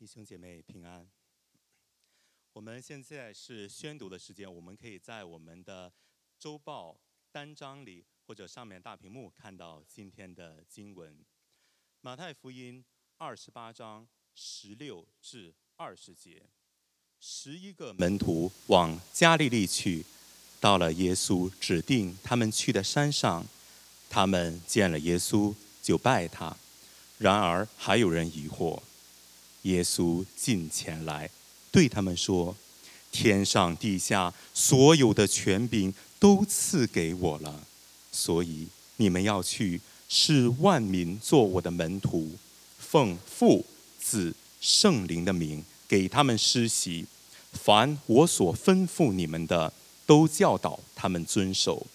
[0.00, 1.06] 弟兄姐妹平安。
[2.54, 5.92] 我们现在是宣读的时间，我们可以在我们的
[6.38, 6.98] 周报
[7.30, 11.22] 单章里或者上面大屏幕看到今天的经文。
[12.00, 12.82] 马太福音
[13.18, 16.48] 二十八章十六至二十节，
[17.20, 20.06] 十一个门徒往加利利去，
[20.58, 23.46] 到了耶稣指定他们去的山上，
[24.08, 26.56] 他们见了耶稣就拜他。
[27.18, 28.82] 然而还有人疑惑。
[29.62, 31.28] 耶稣近前来，
[31.70, 32.56] 对他们说
[33.12, 37.62] ：“天上地下所有的权柄都赐给我了，
[38.10, 42.32] 所以你们要去，使万民做我的门徒，
[42.78, 43.64] 奉父、
[44.00, 47.06] 子、圣灵的名给他们施洗。
[47.52, 49.72] 凡我所吩咐你们的，
[50.06, 51.86] 都教导他们遵守。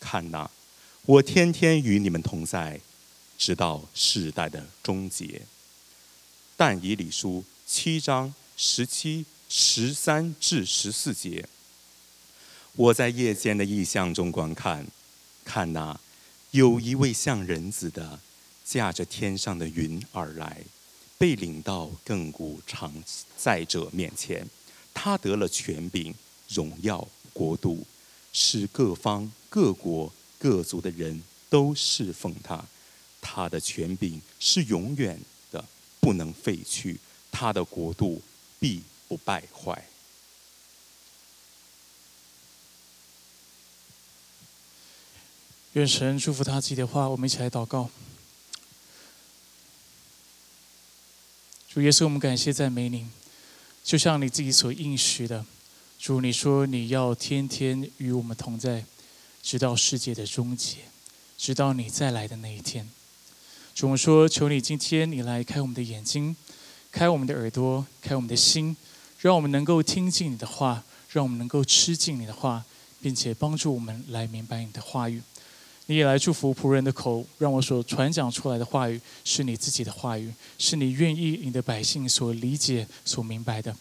[0.00, 0.50] 看哪，
[1.04, 2.80] 我天天与你们同在，
[3.36, 5.42] 直到世代的终结。”
[6.56, 11.48] 但以理书七章十七、十三至十四节，
[12.74, 14.86] 我在夜间的异象中观看，
[15.44, 15.98] 看那
[16.52, 18.20] 有一位像人子的，
[18.64, 20.62] 驾着天上的云而来，
[21.18, 22.92] 被领到亘古常
[23.36, 24.46] 在者面前。
[24.94, 26.14] 他得了权柄、
[26.48, 27.86] 荣耀、国度，
[28.32, 32.62] 使各方各国各族的人都侍奉他。
[33.20, 35.18] 他的权柄是永远。
[36.02, 36.98] 不能废去，
[37.30, 38.20] 他的国度
[38.58, 39.86] 必不败坏。
[45.74, 47.88] 愿神祝福他自己的话，我们一起来祷告。
[51.68, 53.08] 主耶稣，我们感谢赞美你，
[53.84, 55.46] 就像你自己所应许的，
[56.00, 58.84] 主你说你要天天与我们同在，
[59.40, 60.78] 直到世界的终结，
[61.38, 62.90] 直到你再来的那一天。
[63.74, 66.36] 主，我们说：“求你今天你来开我们的眼睛，
[66.90, 68.76] 开我们的耳朵，开我们的心，
[69.18, 72.62] 让我们能够听进你的话，让我们能够吃进你的话，
[73.00, 75.22] 并且帮助我们来明白你的话语。
[75.86, 83.74] 你也来祝福仆人的口，让我所传讲出来的话语是你自己的话语，是你愿意你的百姓所理解、所明白的。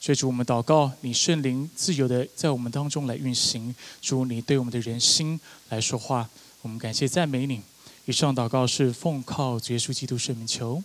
[0.00, 3.74] 所以主，我们祷告，你圣灵自由的在我们当中来运行。
[4.00, 6.26] 主，你对我们的人心来说话。
[6.62, 7.60] 我们感谢赞美你。”
[8.06, 10.80] 以上祷告是奉靠耶稣基督圣名求，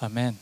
[0.00, 0.36] 阿门。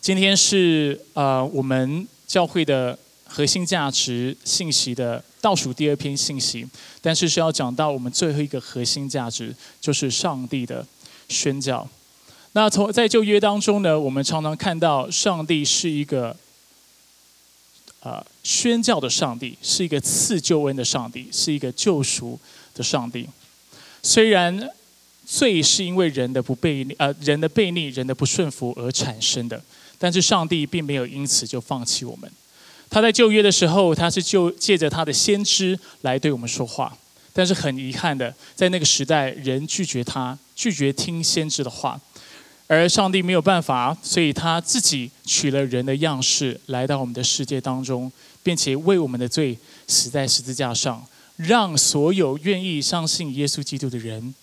[0.00, 6.66] 今天是啊，我们教会的核心价值信息的倒数第二篇信息，
[7.02, 10.86] 但是是要讲到我们最后一个核心价值，就是上帝的
[11.28, 11.86] 宣教。
[12.52, 16.34] 那从在旧约当中呢，我们常常看到上帝是一个
[18.00, 22.40] 啊宣教的上帝，是一个赐救恩的上帝，是一个救赎
[22.72, 23.28] 的上帝。
[24.02, 24.68] 虽然
[25.24, 29.62] 罪是因为人的不悖逆，呃，人的悖逆、人的不顺服而产生的，
[29.96, 32.30] 但是上帝并没有因此就放弃我们。
[32.90, 36.94] 他在旧约的时候，他是就借着他的先知来对我们说话，
[37.32, 41.98] 但是很遗憾的，在那个时代，人拒绝他，拒绝听先知的话，
[42.66, 48.10] 而上帝没有办法，所以他自己取了人的样式，来到我们的世界当中，
[48.42, 51.06] 并且为我们的罪死在十字架上。
[51.42, 54.34] 让所有愿意相信耶稣基督的人，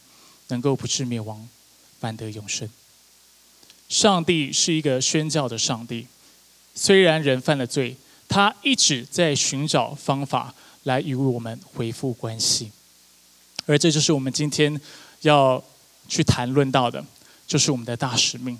[0.49, 1.47] 能够不致灭亡，
[1.99, 2.69] 反得永生。
[3.87, 6.07] 上帝是一个宣教的上帝，
[6.75, 7.95] 虽然人犯了罪，
[8.27, 12.71] 他一直在寻找方法来与我们恢复关系。
[13.65, 14.79] 而这就是我们今天
[15.21, 15.63] 要
[16.07, 17.03] 去谈论到的，
[17.47, 18.59] 就是我们的大使命。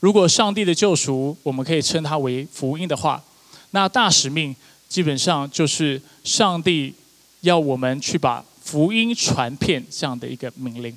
[0.00, 3.24] 如果上帝的救赎，我们可以称它为福音的话，
[3.70, 4.54] 那大使命
[4.88, 6.94] 基本上就是上帝。
[7.40, 10.96] 要我们去把福音传遍这样的一个命令，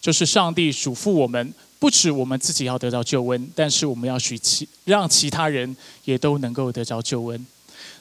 [0.00, 7.46] 就是上帝嘱咐我们，不止我们自己要得到救恩，但是我们要许其让其他人也都能够得着救恩。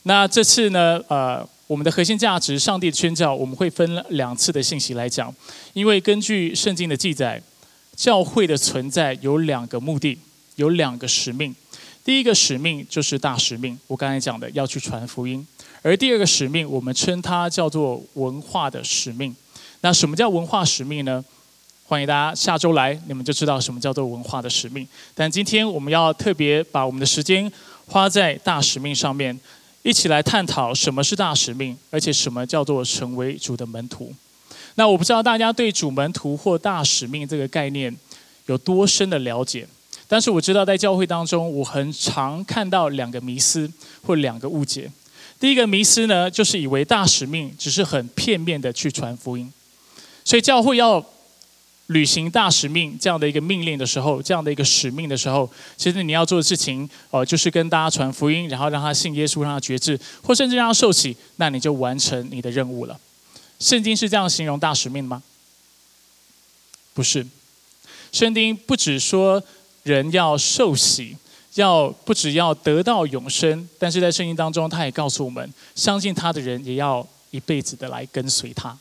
[0.04, 5.34] 那这次呢，呃，我们的核心价值，上帝的宣教，我们会分两次的信息来讲，
[5.74, 7.42] 因为根据圣经的记载，
[7.96, 10.18] 教会的存在有两个目的，
[10.56, 11.54] 有两个使命。
[12.04, 15.46] 第一个使命就是大使命，我刚才讲的要去传福音。
[15.82, 19.36] 而第二个使命，我们称它叫做文化的使命。
[19.82, 21.24] 那什么叫文化使命呢？
[21.86, 24.88] 欢迎大家下周来，你们就知道什么叫做文化的使命。
[25.16, 27.52] 但今天我们要特别把我们的时间
[27.88, 29.40] 花在大使命上面，
[29.82, 34.14] 一起来探讨什么是大使命，而且什么叫做成为主的门徒。
[34.76, 37.96] 那我不知道大家对主门徒或大使命这个概念
[38.46, 39.68] 有多深的了解，
[40.10, 43.72] 但是我知道在教会当中，我很常看到两个迷思
[44.02, 44.92] 或两个误解。
[45.40, 49.54] 第一个迷思呢，就是以为大使命只是很片面的去传福音，
[50.26, 51.06] 所以教会要
[51.88, 63.00] 履行大使命这样的一个命令的时候，这样的一个使命的时候，其实你要做的事情，哦，就是跟大家传福音，然后让他信耶稣，让他觉志，或甚至让他受洗，那你就完成你的任务了。
[63.60, 65.22] 圣经是这样形容大使命吗？
[66.94, 67.26] 不是，
[68.12, 69.42] 圣经不只说
[69.90, 71.18] 人要受洗，
[71.56, 78.78] 要不只要得到永生，但是在圣经当中，他也告诉我们，相信他的人也要一辈子的来跟随他。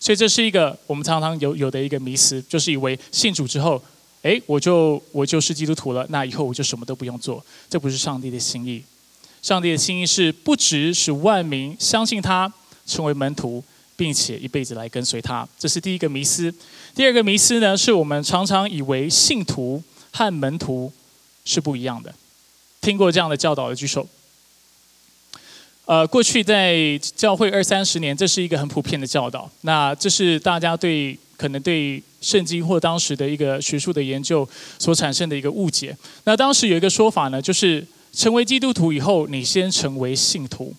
[0.00, 3.82] 所以这是一个我们常常有有的一个迷思，就是以为信主之后，
[4.22, 7.44] 哎，我就我就是基督徒了，那以后我就什么都不用做。
[7.68, 8.82] 这不是上帝的心意。
[9.42, 12.50] 上帝的心意是不只使万民相信他，
[12.86, 13.62] 成为门徒，
[13.96, 15.46] 并且一辈子来跟随他。
[15.58, 16.52] 这是第一个迷思。
[16.94, 19.82] 第二个迷思呢，是我们常常以为信徒
[20.18, 20.92] 和门徒
[21.44, 22.12] 是不一样的。
[22.80, 24.04] 听过这样的教导的举手。
[25.84, 29.48] 呃，过去在教会二三十年，这是一个很普遍的教导。
[29.60, 34.46] 那这是大家对可能对圣经或当时的一个学术的研究
[34.80, 35.96] 所产生的一个误解。
[36.24, 40.74] 那当时有一个说法呢，就是成为基督徒以后，你先成为信徒，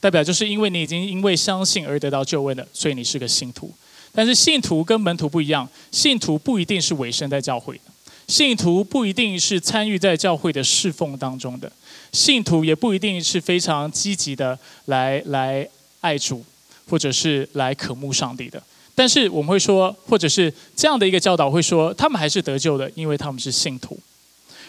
[0.00, 3.70] 代表就是因为你已经因为相信而得到救恩了，所以你是个信徒。
[4.12, 7.78] 但是信徒跟门徒不一样，信徒不一定是委身在教会，
[8.28, 11.70] 信徒不一定是参与在教会的侍奉当中的。
[12.12, 15.68] 信徒也不一定是非常积极的来来
[16.00, 16.44] 爱主，
[16.88, 18.62] 或者是来渴慕上帝的。
[18.94, 23.98] 但是我们会说，或者是这样的一个教导会说，他们还是得救的，因为他们是信徒。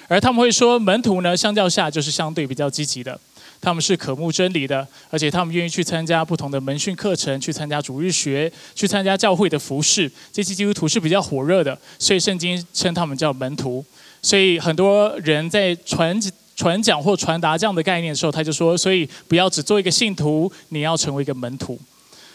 [0.10, 3.20] 而他们会说，门徒呢，相较下就是相对比较积极的，
[3.68, 10.10] 他们是渴慕真理的，而且他们愿意去参加不同的门训课程，去参加主日学，去参加教会的服饰。
[10.32, 13.84] 这些基督徒是比较火热的，所以圣经称他们叫门徒。
[14.22, 16.18] 所以很多人在传。
[16.56, 21.80] 传讲或传达这样的概念的时候，他就说：“所以不要只做一个信徒，你要成为一个门徒。”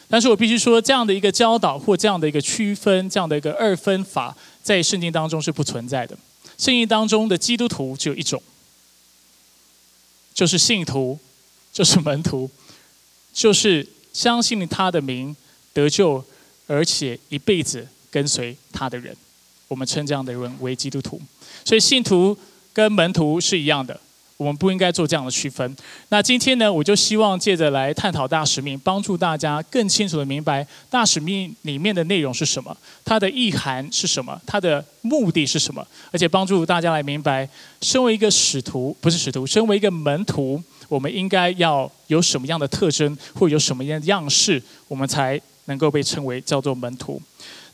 [0.08, 4.32] 但是我必须说，这样的一个教导或这样的一个区分，这样的一个二分法，
[4.62, 6.16] 在圣经当中是不存在的。
[6.56, 8.40] 圣经当中的基督徒只有一种，
[10.34, 11.18] 就是信徒，
[11.72, 12.50] 就是门徒，
[13.32, 15.34] 就是相信他的名
[15.72, 16.24] 得救，
[16.66, 19.16] 而且一辈子跟随他的人。
[19.68, 21.20] 我们称这样的人为基督徒。
[21.64, 22.36] 所以信徒
[22.72, 23.98] 跟门徒是一样的。
[24.42, 25.76] 我们不应该做这样的区分。
[26.08, 37.48] 那今天呢，我就希望借着来探讨大使命，帮助大家更清楚的明白大使命里面的内容是什么，它的意涵是什么，它的目的是什么，而且帮助大家来明白，
[37.80, 47.22] 身为一个使徒，不是使徒，身为一个门徒，我们应该要有什么样的特征，或有什么样的样式，我们才能够被称为叫做门徒。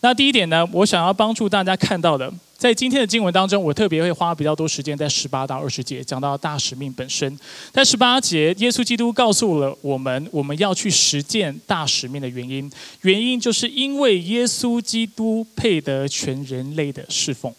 [0.00, 2.32] 那第一点呢，我想要帮助大家看到的。
[2.58, 7.38] 在今天的经文当中，我特别会花比较多时间在十八到二十节讲到大使命本身。
[7.72, 12.68] 在十八节，耶稣基督告诉了我们，我们要去实践大使命的原因。
[13.02, 17.54] 原因就是因为耶稣基督配得全人类的侍奉。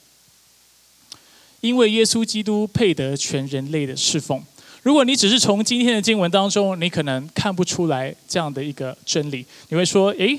[1.62, 4.44] 因为耶稣基督配得全人类的侍奉。
[4.84, 9.46] 如果你只是从今天的经文当中，你可能看不出来这样的一个真理。
[9.69, 10.38] 你会说：“诶，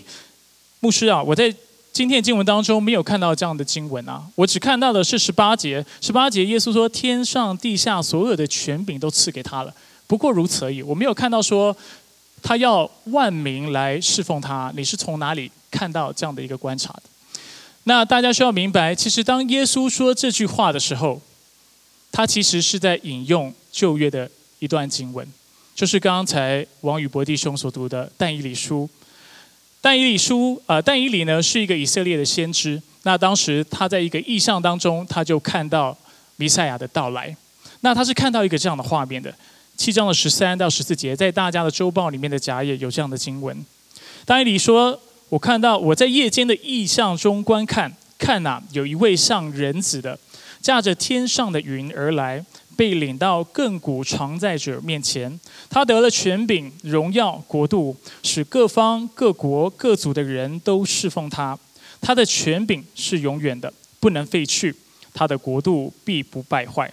[0.81, 1.51] 牧师啊，我在。”
[1.93, 5.85] 今天的经文当中没有看到这样的经文啊，我只看到的是十八节。
[6.01, 9.75] 十八节，耶稣说：“天上地下所有的权柄都赐给他了。”
[10.07, 10.83] 不过如此而已。
[10.83, 11.77] 我没有看到说
[12.43, 14.73] 他要万民来侍奉他。
[14.77, 17.03] 你是从哪里看到这样的一个观察的？
[17.85, 21.21] 那大家需要明白，其实当耶稣说这句话的时候，
[22.13, 24.31] 他其实是在引用旧约的
[24.61, 25.27] 一段经文，
[25.75, 28.89] 就是刚才王宇博弟兄所读的但以理书。
[29.81, 32.81] 但以理书，呃，但以理呢是一个以色列的先知。
[33.03, 35.97] 那当时他在一个异象当中，他就看到
[36.37, 37.35] 弥赛亚的到来。
[37.81, 39.35] 那他是看到一个这样的画面的，
[39.79, 43.65] 七章的十三到十四节，在大家的周报里面的夹页有这样的经文。
[44.27, 50.19] 但以理说：“我看到我在夜间的异象中观看，看呐，有一位像人子的，
[50.61, 52.45] 驾着天上的云而来。”
[52.77, 61.59] 被领到亘古常在者面前，他得了权柄、荣耀、国度，使各方各国各族的人都侍奉他。
[62.01, 64.73] 他的权柄是永远的，不能废去；
[65.13, 66.91] 他的国度必不败坏。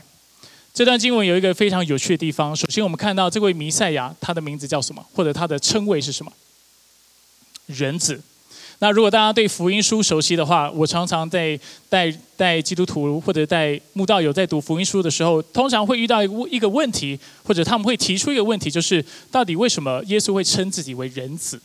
[0.73, 2.55] 这段经文有一个非常有趣的地方。
[2.55, 6.31] 首先，我们看到这位弥赛亚，他的名字叫什么，或者他的称谓是什么？
[7.67, 8.21] 人子。
[8.79, 21.59] 那如果大家对福音书熟悉的话，我常常在带带基督徒或者带慕道友在读福音书的时候，通常会遇到一个一个问题，或者他们会提出一个问题，就是到底为什么耶稣会称自己为人子？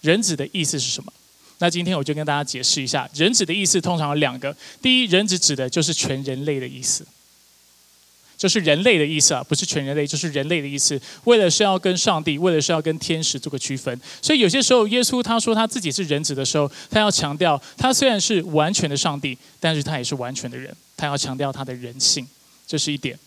[0.00, 1.12] 人子的意思是什么？
[1.58, 4.56] 那今天我就跟大家解释一下，人子的意思通常有两个。
[4.82, 7.06] 第一，人子指的就是全人类的意思，
[8.40, 10.98] 就是人类的意思啊，不是全人类，就是人类的意思。
[11.24, 22.26] 为了是要跟上帝，为了是要跟天使做个区分，所以有些时候耶稣他说他自己是人子的时候，他要强调他虽然是完全的上帝，但是他也是完全的人，他要强调他的人性，
[22.66, 23.18] 这是一点。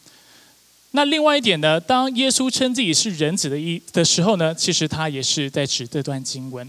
[0.95, 6.67] 那另外一点呢，当耶稣称自己是人子的意的时候呢，其实他也是在指这段经文，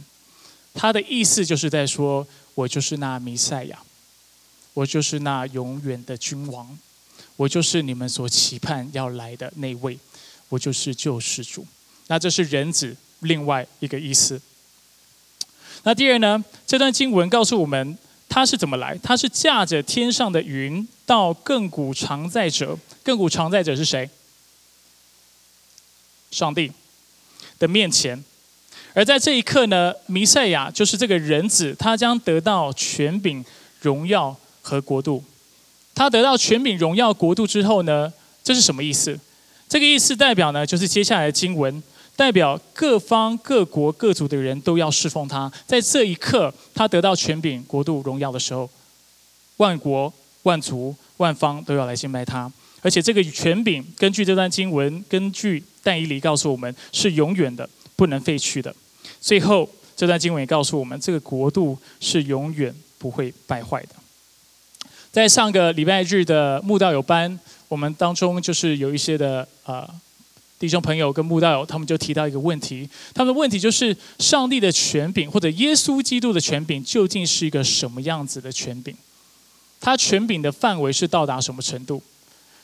[0.75, 3.79] 他的意思就是在说我就是那弥赛亚，
[4.75, 6.79] 我就是那永远的君王。
[7.37, 9.99] 我就是你们所期盼要来的那位，
[10.49, 11.67] 我就是救世主。
[12.07, 14.41] 那这是人子另外一个意思。
[15.83, 16.43] 那第二呢？
[16.67, 17.99] 这段经文告诉我们
[18.29, 18.97] 他是怎么来？
[19.03, 22.79] 他是驾着天上的云到亘古常在者。
[23.05, 24.09] 亘古常在者是谁？
[26.31, 26.73] 上帝
[27.59, 28.25] 的面前。
[28.95, 33.45] 而在这一刻呢，弥赛亚就是这个人子，他将得到权柄、
[33.81, 35.23] 荣耀和国度。
[35.95, 38.13] 他得到权柄、荣耀、国度之后呢？
[38.43, 39.19] 这是什么意思？
[39.69, 41.83] 这个意思代表呢，就是接下来的经文
[42.15, 45.51] 代表各方各国各族的人都要侍奉他。
[45.67, 48.69] 在这一刻，他得到权柄、国度、荣耀的时候，
[49.57, 52.53] 万国、万族、万方都要来敬拜他。
[52.83, 58.75] 而且这个权柄，根据这段经文，根据但以理告诉我们，是永远的，不能废去的。
[59.23, 63.95] 最后，这段经文也告诉我们，这个国度是永远不会败坏的。
[65.15, 69.89] 在上个礼拜日的慕道友班，我们当中就是有一些的呃
[70.59, 78.93] 弟兄朋友跟慕道友，他们就提到一个问题，他们的问题就是上帝的权柄或者耶稣基督的权柄究竟是一个什么样子的权柄？
[79.81, 82.03] 他权柄的范围是到达什么程度？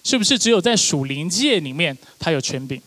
[0.02, 2.83] 是不是只有在属灵界里面他有权柄，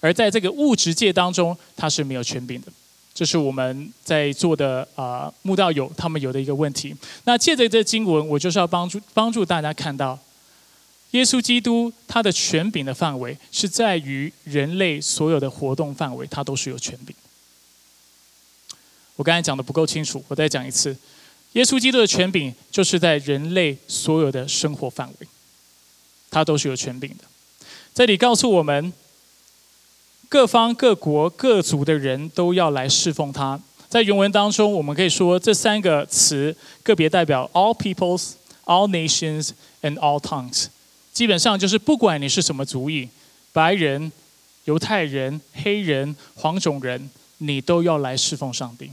[0.00, 2.72] 而在这个物质界当中他是没有权柄的？
[3.16, 6.94] 这是我们在做的啊，慕道友他们有的一个问题。
[7.24, 10.18] 那借着这经文，我就是要帮助帮助大家看到，
[11.12, 17.16] 耶稣基督他的权柄的范围是在于人类所有的活动范围，他都是有权柄。
[19.16, 20.94] 我刚才讲的不够清楚，我再讲一次，
[21.52, 25.26] 耶稣基督的权柄就是在人类所有的生活范围，
[26.30, 27.24] 他都是有权柄的。
[27.94, 28.92] 这里告诉我们。
[30.28, 33.60] 各方各国各族的人都要来侍奉他。
[33.88, 38.32] 在原文当中，我们可以说这三个词个别代表 all peoples,
[38.64, 39.50] all nations
[39.82, 40.66] and all tongues。
[41.12, 43.08] 基本上就是不管你是什么族裔，
[43.52, 44.10] 白人、
[44.64, 48.90] 犹太人、黑人、黄种人，你都要来侍奉上帝。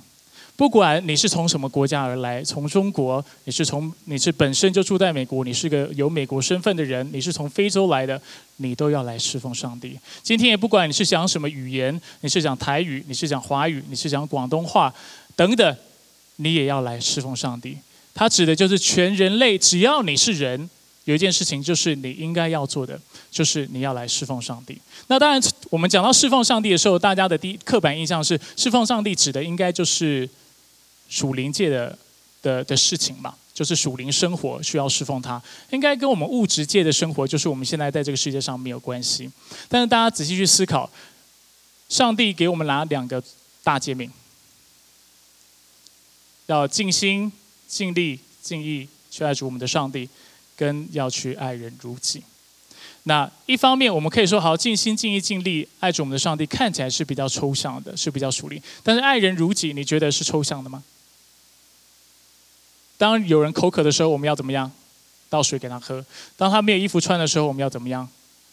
[0.56, 8.22] 不管你是从什么国家而来，从中国，你是从你是本身就住在美国，你是个有美国身份的人，你是从非洲来的，
[8.58, 9.98] 你都要来侍奉上帝。
[10.22, 14.94] 今天也不管你是讲什么语言，你是讲台语，你是讲华语，你是讲广东话
[15.36, 15.76] 等等，
[16.36, 17.76] 你也要来侍奉上帝。
[18.14, 20.70] 它指的就是全人类，只要你是人，
[21.06, 22.98] 有一件事情就是你应该要做的，
[23.32, 24.78] 就是你要来侍奉上帝。
[25.08, 25.42] 那当然，
[25.72, 30.30] 我们讲到侍奉上帝的时候，大家的第一刻板印象是侍奉上帝指的应该就是。
[31.14, 31.96] 属灵界的
[32.42, 35.40] 的的事情嘛，就是属灵生活需要侍奉他，
[35.70, 39.30] 应该跟我们物质界的生活，就是我们现在在这个世界上没有关系。
[39.70, 40.90] 但是大家仔细去思考，
[41.88, 43.24] 上帝给我们拿两个
[43.64, 44.10] 大诫命，
[46.48, 47.32] 要尽心、
[47.68, 50.10] 尽力、尽意去爱主我们的上帝，
[50.58, 52.24] 跟要去爱人如己。
[53.04, 58.60] 那一方面，我们可以说好，尽心、尽意、尽力爱主我们的上帝，看起来是比较抽象的，是比较属灵。
[58.82, 60.82] 但是爱人如己，你觉得是抽象的吗？
[63.04, 64.72] 当有人口渴的时候，我们要怎么样？
[65.30, 66.02] 倒水给他喝。
[66.38, 68.08] 当他没有衣服穿的时候，我们要怎么样？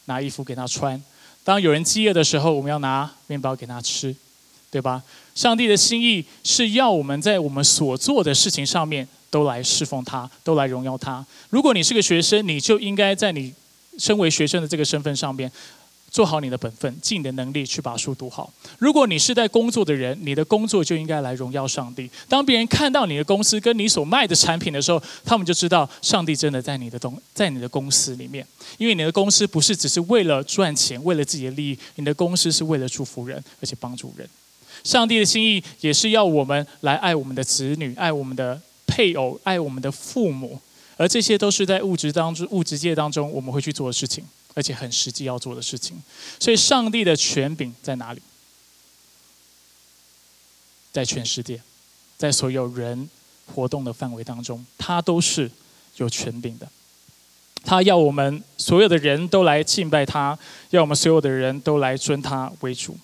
[0.07, 1.00] 拿衣服给他穿。
[1.45, 4.12] 当有人饥饿的时候，我们要拿面包给他吃，
[4.69, 5.00] 对吧？
[5.37, 11.25] 上帝的心意是要我们在我们所做的事情上面都来侍奉他，都来荣耀他。
[11.50, 13.54] 如果你是个学生，你就应该在你
[14.00, 15.49] 身为学生的这个身份上面。
[16.11, 18.52] 做好你的本分，尽你的能力去把书读好。
[18.79, 22.11] 如果你是在工作的人，你的工作就应该来荣耀上帝。
[22.29, 28.45] 当别人看到你的公司跟你所卖的产品的时候，他们就知道上帝真的在你的东，在你的公司里面。
[28.79, 34.29] 因为你的公司不是只是为了赚钱，为了自己的利益，你的公司是为了祝福人，而且帮助人。
[34.83, 40.59] 上帝的心意也是要我们来爱我们的子女，爱我们的配偶，爱我们的父母，
[40.97, 44.25] 而这些都是在物质当中、物质界当中我们会去做的事情。
[44.54, 46.02] 而且很实际要做的事情，
[46.38, 48.21] 所以上帝的权柄在哪里？
[50.92, 51.62] 在全世界，
[52.19, 53.09] 在所有人
[53.47, 55.49] 活动的范围当中，他都是
[55.99, 56.69] 有权柄的。
[57.62, 60.37] 他要我们所有的人都来敬拜他，
[60.71, 62.99] 要我们所有的人都来尊他为主。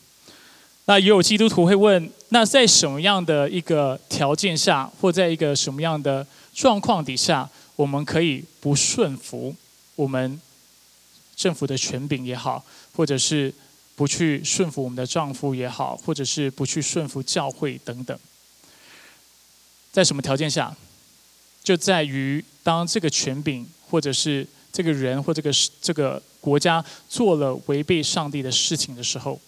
[0.86, 9.54] 那也有基督徒会问：那在什么样的一个条件下，或在一个什么样的状况底下，我们可以不顺服
[9.94, 10.40] 我们？
[11.36, 12.64] 政府的权柄也好，
[12.94, 13.52] 或者是
[13.94, 18.18] 不去顺服我们的丈夫也好，或者是不去顺服教会等等。
[19.92, 20.74] 在什么条件下？
[21.62, 25.50] 就在于当这个权柄，或者是这个人或这个
[25.82, 29.40] 这个国家做了违背上帝的事情的时候，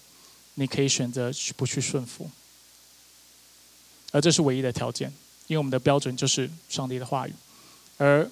[0.55, 2.29] 你可以选择去不去顺服。
[4.11, 5.13] 而这是唯一的条件，
[5.47, 7.33] 因为我们的标准就是上帝的话语。
[7.99, 8.29] 而，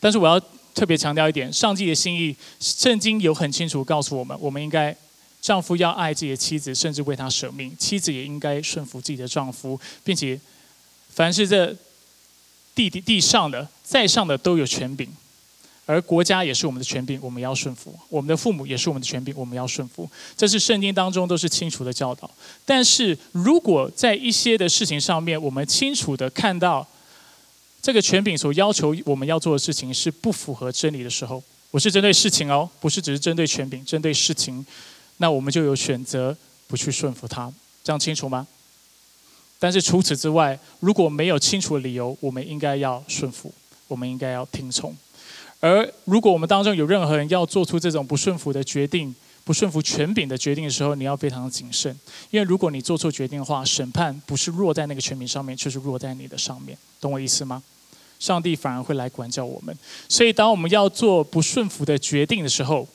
[0.00, 0.40] 但是我要
[0.76, 4.94] 特别强调一点，上帝的心意，圣经有很清楚告诉我们，我们应该
[5.40, 10.38] 丈夫要爱自己的妻子，甚至为他舍命；妻子也应该顺服自己的丈夫，并且
[11.08, 11.74] 凡是这
[12.74, 15.08] 地地地上的在上的都有权柄。
[15.86, 20.10] 而国家也是我们的权柄，我们要顺服；我们的父母也是我们的权柄，我们要顺服。
[20.36, 22.28] 这是圣经当中都是清楚的教导。
[22.66, 26.86] 但是如果在一些的事情上面，我们清楚的看到
[27.86, 31.40] 这个权柄所要求我们要做的事情是不符合真理的时候，
[31.70, 34.66] 我是针对事情哦，不是只是针对权柄，针对事情，
[35.18, 37.48] 那我们就有选择不去顺服他，
[37.84, 38.44] 这样清楚吗？
[39.60, 43.54] 但是除此之外，如果没有清楚的理由，我们应该要顺服，
[43.86, 44.92] 我们应该要听从。
[45.60, 49.14] 而如果我们当中有任何人要做出这种不顺服的决定、
[49.44, 51.96] 不顺服权柄的决定的时候，你要非常谨慎，
[52.32, 57.62] 因为如果你做错决定的话，审判不是落在那个权柄上面，却是落在你的上面，懂我意思吗？
[58.18, 59.76] 上帝反而会来管教我们。
[60.08, 62.88] 所以，当我们要做不顺服的决定的时候，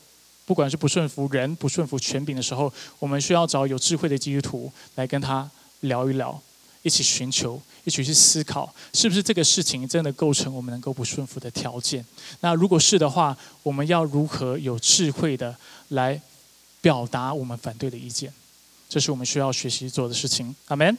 [0.45, 5.49] 不管是不顺服人、不顺服权柄的时候，我们需要找有智慧的基督徒来跟他
[5.81, 6.41] 聊一聊，
[6.83, 7.61] 一起寻求。
[7.83, 12.05] 一起去思考，是不是这个事情真的构成我们能够不顺服的条件？
[12.41, 16.21] 那如果是的话，我们要如何有智慧的来
[16.79, 18.31] 表达我们反对的意见？
[18.87, 20.55] 这是我们需要学习做的事情。
[20.67, 20.95] 阿门。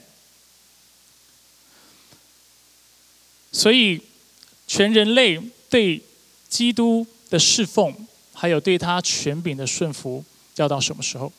[3.53, 4.03] 所以，
[4.73, 5.39] 全人类
[5.69, 6.01] 对
[6.49, 7.95] 基督的侍奉，
[8.33, 10.25] 还有对他权柄的顺服，
[10.57, 11.31] 要到什么时候？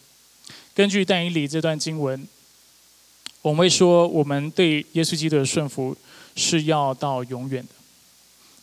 [0.76, 2.28] 根据但以理这段经文。
[3.42, 5.98] 我们会说，我们对耶稣基督的顺服
[6.36, 7.70] 是要到永远的，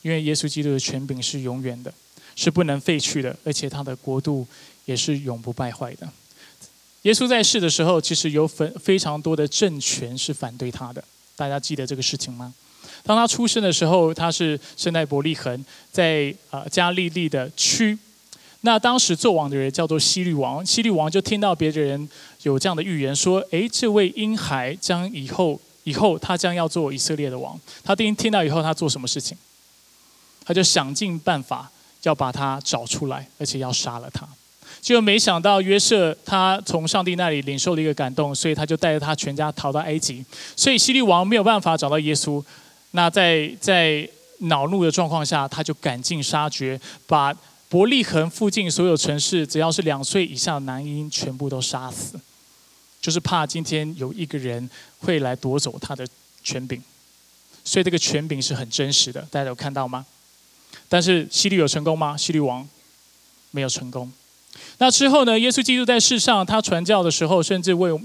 [0.03, 1.93] 因为耶稣基督的权柄是永远的，
[2.37, 4.47] 是不能废去的，而且他的国度
[4.85, 6.09] 也是永不败坏的。
[7.03, 11.03] 耶稣在世的时候，其实有非非常多的政权是反对他的，
[11.35, 12.55] 大家记得这个事情吗？
[13.03, 17.99] 当他出生的时候，他是生在伯利恒，在啊加利利的区。
[18.63, 22.09] 那当时做王的人叫做希律王，希律王就听到别的人
[22.43, 29.35] 有这样的预言，说：“诶，这位婴孩将以后以后他将要做以色列的王。”他听听到以后，他做什么事情？
[30.45, 31.71] 他就想尽办法
[32.03, 34.29] 要把他找出来，而且要杀了他。
[34.83, 40.25] 结果没想到约瑟他从上帝那里领受了一个感动，所以他就带着他全家逃到埃及。
[40.57, 42.43] 所以希律王没有办法找到耶稣，
[42.93, 47.37] 那在在恼怒的状况下，他就赶尽杀绝，把。
[47.71, 52.19] 伯利恒附近所有城市，只要是两岁以下的男婴，全部都杀死，
[53.01, 56.05] 就是怕今天有一个人会来夺走他的
[56.43, 56.83] 权柄。
[57.63, 60.05] 所以这个权柄是很真实的，大家有看到吗？
[60.89, 62.17] 但是希律有成功吗？
[62.17, 62.69] 希律王
[63.53, 64.11] 没有成功。
[64.79, 65.39] 那之后呢？
[65.39, 67.97] 耶稣基督在世上，他传教的时候，甚至为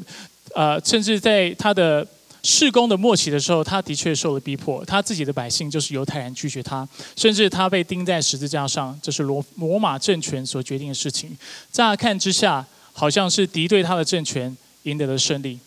[0.54, 2.08] 呃，甚至在他的。
[2.46, 11.36] 事工的末期的时候，他的确受了逼迫，他自己的百姓就是犹太人拒绝他，甚至他被钉在十字架上，这是罗罗马政权所决定的事情。
[11.72, 15.58] 乍看之下，好像是敌对他的政权赢得了胜利，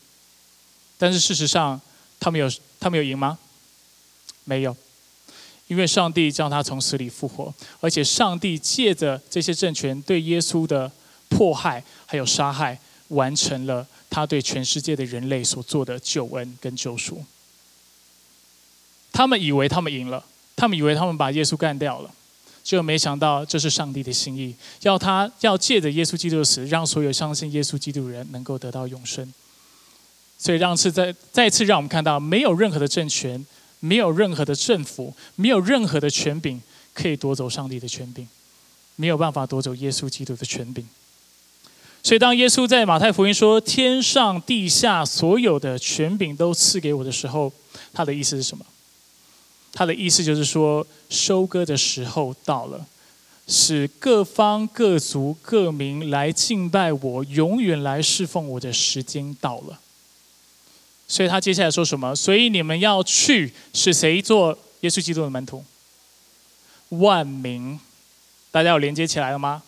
[0.96, 1.80] 但是事实上，
[2.20, 3.36] 他们有他们有赢吗？
[4.44, 4.76] 没有，
[5.66, 10.92] 因为上帝将他从死里复活，而且上帝借着这些政权对耶稣的
[11.28, 13.84] 迫害还有杀害，完成了。
[14.10, 17.24] 他对全世界的人类所做的救恩跟救赎，
[19.12, 20.24] 他们以为他们赢了，
[20.56, 22.10] 他们以为他们把耶稣干掉了，
[22.62, 29.32] 就没想到这是上帝的心意，要他要借着耶稣基督的死，让所有相信耶稣基督的人能够得到永生。
[30.40, 33.44] 所以，让次再再次让我们看到，没有任何的政权，
[33.80, 36.62] 没有任何的政府，没有任何的权柄
[36.94, 38.28] 可以夺走上帝的权柄，
[38.94, 40.86] 没有办法夺走耶稣基督的权柄。
[42.08, 47.52] 所以，当耶稣在马太福音说“天上地下所有的权柄都赐给我”的时候，
[47.92, 48.64] 他的意思是什么？
[49.74, 52.86] 他的意思就是说，收割的时候到了，
[53.46, 59.78] 使各方各族各民来敬拜我，永远来侍奉我的时间到了。
[61.06, 62.16] 所以他接下来说什么？
[62.16, 65.62] 所以你们要去，使谁做耶稣基督的门徒？
[66.88, 67.78] 万民，
[68.50, 69.62] 大家有连接起来了吗？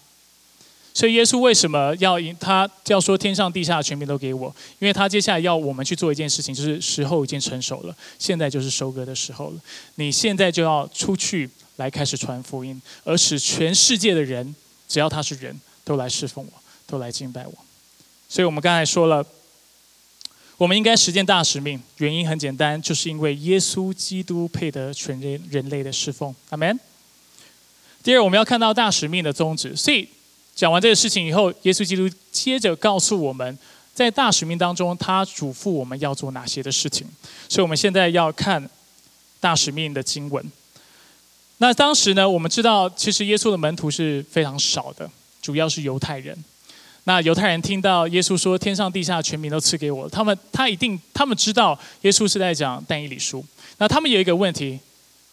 [0.92, 4.54] 所以耶稣为什么要他要说天上地下的权柄都给我？
[4.80, 9.60] 因为他接下来要我们去做一件事情，就是时候已经成熟了，现在就是收割的时候了。
[9.94, 14.54] 你现在就要出去来开始传福音，而使全世界的人
[14.88, 16.52] 只要他是人，都来侍奉我，
[16.86, 17.54] 都来敬拜我。
[18.28, 19.24] 所以我们刚才说了，
[20.56, 26.34] 我们应该实践大使命，原因很简单，就是因为耶稣基督配得全人人类的侍奉。
[26.50, 26.78] 阿门。
[28.02, 29.74] 第二，我们要看到大使命的宗旨。
[29.76, 30.08] 所以
[30.60, 33.58] 讲完这个事情以后，耶稣基督接着告诉我们，
[33.94, 37.06] 在大使命当中，他嘱咐我们要做哪些的事情。
[37.48, 38.68] 所以我们现在要看
[39.40, 40.52] 大使命的经文。
[41.56, 46.36] 那当时呢，我们知道，其实耶稣的门徒是非常少的，主要是犹太人。
[47.04, 53.42] 那犹太人听到耶稣说“天上地下全民都赐给我”，他们他一定他们知道耶稣是在讲但以理书。
[53.78, 54.78] 那他们有一个问题：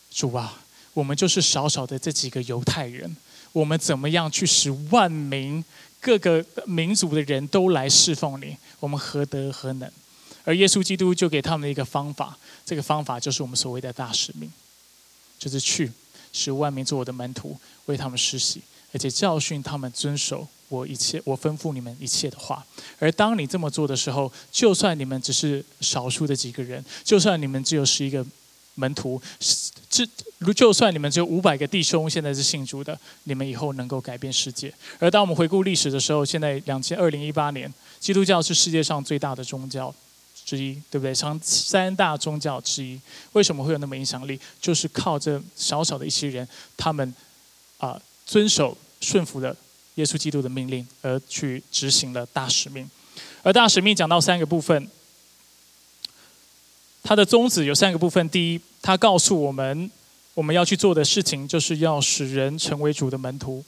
[0.10, 0.62] 主啊，
[0.94, 3.14] 我们就是少少的这几个犹太人，
[3.52, 5.64] 我们怎么样去使万民
[6.00, 8.58] 各个民族的人都来侍奉你？
[8.80, 9.92] 我们何德何能？
[10.44, 14.52] 而耶稣基督就给他们一个方法，这个方法就是我们所谓的大使命，
[15.40, 15.92] 就是去。
[16.34, 18.62] 使万民做我的门徒，为他们施洗，
[18.94, 22.64] 而且教训他们遵守我一切我吩咐你们一切的话。
[23.00, 28.24] 而当你这么做的时候，就算你们只是少数的几个人，就算你们只有十一个
[28.78, 29.22] 门徒，
[29.90, 34.74] 这如就算你们只有五百个弟兄现在是信主的，你们以后能够改变世界。
[35.00, 39.94] 而当我们回顾历史的时候，现在两千二零一八年，基督教是世界上最大的宗教。
[40.46, 41.14] 之一，对不对？
[41.14, 42.98] 三三大宗教之一，
[43.34, 44.40] 为什么会有那么影响力？
[44.62, 47.14] 就是靠这小小的一些人，他们
[47.80, 49.54] 啊遵守顺服了
[49.96, 52.90] 耶稣基督的命令，而去执行了大使命。
[53.44, 54.90] 而大使命讲到三个部分，
[57.04, 58.30] 它的宗旨有三个部分。
[58.30, 59.90] 第一，他告诉我们
[60.34, 63.64] 我们要去做的事情，就是要使人成为主的门徒，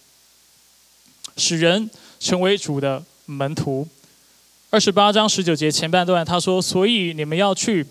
[1.35, 3.87] 使人成为主的门徒。
[4.69, 7.85] 二十八章十九节前半段，他说：“所以你们要去，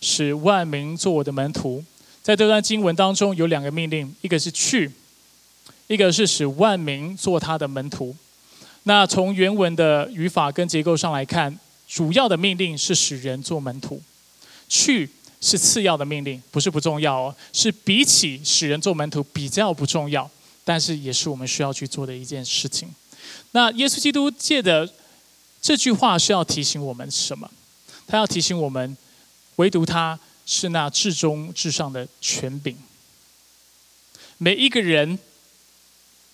[0.00, 1.82] 使万民做我的门徒。”
[2.22, 4.92] 在这段经文当中有两个命令，一个是去，
[5.86, 8.14] 一个是使万民做他的门徒。
[8.82, 14.02] 那从原文的语法跟结构上来看，主要的命令是使人做门徒，
[14.68, 15.08] 去
[15.40, 20.30] 是次要的命令，不是不重要哦，是比起使人做门徒比较不重要，
[20.64, 22.94] 但是也是我们需要去做的一件事情。
[23.52, 24.88] 那耶稣基督借的。
[25.60, 27.50] 这句话是要提醒我们什么？
[28.06, 28.96] 他要提醒我们，
[29.56, 32.76] 唯独他是那至终至上的权柄。
[34.38, 35.18] 每一个人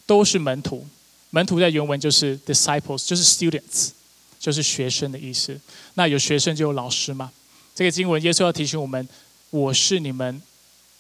[0.05, 0.87] 都是门徒，
[1.31, 3.93] 门徒在原文就是 disciples，就是 students，
[4.39, 5.59] 就是学生的意思。
[5.95, 7.33] 那有学生就有老师嘛？
[7.75, 9.09] 这个经文耶稣要提醒我们，
[9.51, 10.41] 我是你们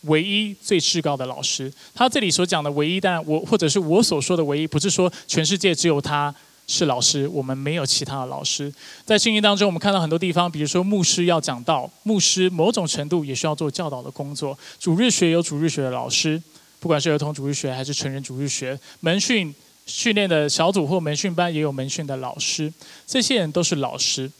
[0.02, 1.72] 唯一最至高的老师。
[1.94, 6.34] 他这里所讲的唯一，当然我或者是我所说的唯一，不是说全世界只有他。
[6.66, 8.72] 是老师，我们没有其他的老师。
[9.04, 14.58] 在圣经当中，我们看到很多地方，比如说牧师要讲道，牧师某种程度也需要做教导的工作。
[14.80, 16.42] 主日学有主日学的老师，
[16.80, 22.72] 不管是儿童主日学还是成人主日学，门训训练的小组或门训班也有门训的老师，
[23.06, 24.32] 这些人都是老师。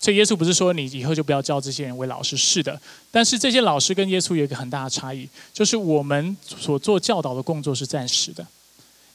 [0.00, 2.80] 所以耶稣不是说你以后就不要叫这些人为老师，是的。
[3.12, 8.44] 但是这些老师跟耶稣有一个很大的差异，就是我们所做教导的工作是暂时的。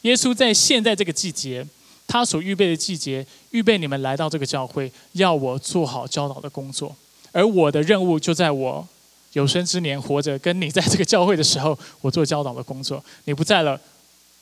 [0.04, 1.68] 耶稣在现在这个季节。
[2.08, 6.96] 他所预备的季节，预备你们来到这个教会，要我做好教导的工作。
[7.32, 8.88] 而我的任务就在我
[9.34, 13.04] 有生之年活着，跟你在这个教会的时候，我做教导的工作。
[13.24, 13.82] 你不在了，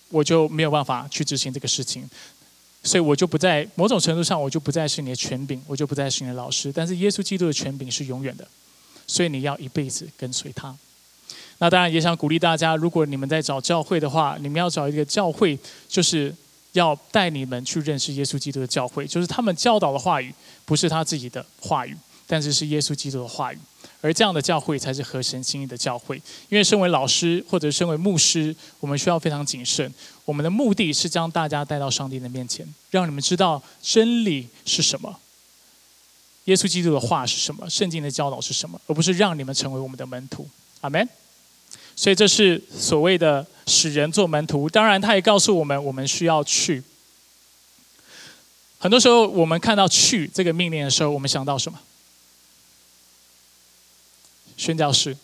[0.09, 2.03] 我就没有办法去执行这个事情。
[2.83, 6.71] 所以我就不在某种程度上，我就不再是你的权柄，我就不再是你的老师。
[6.71, 8.47] 但是耶稣基督的权柄是永远的，
[9.07, 10.75] 所以你要一辈子跟随他。
[11.57, 16.35] 那当然也想鼓励大家，如果你们在找教会的话，你们要找一个教会，就是。
[16.73, 20.33] 要带你们去认识耶稣基督的教会，就是他们教导的话语
[20.65, 21.95] 不是他自己的话语，
[22.33, 23.57] 但是是耶稣基督的话语。
[24.01, 26.19] 而这样的教会才是合神心意的教会。
[26.49, 29.93] 因为身为老师或者身为牧师，我们需要非常谨慎。
[30.25, 35.19] 我们的目的是将大家带到上帝的面前，让你们知道真理是什么，
[36.45, 40.49] 耶稣基督的话是什么，圣经的教导是什么，而不是让你们成为我们的门徒。
[40.81, 41.07] 阿门。
[41.95, 44.67] 所以这是所谓的使人做门徒。
[44.67, 46.81] 当然，他也告诉我们，我们需要去。
[48.79, 51.79] 很多时候，我们看到“去”这个命令的时候，我们想到什么？
[54.57, 55.15] 宣教士，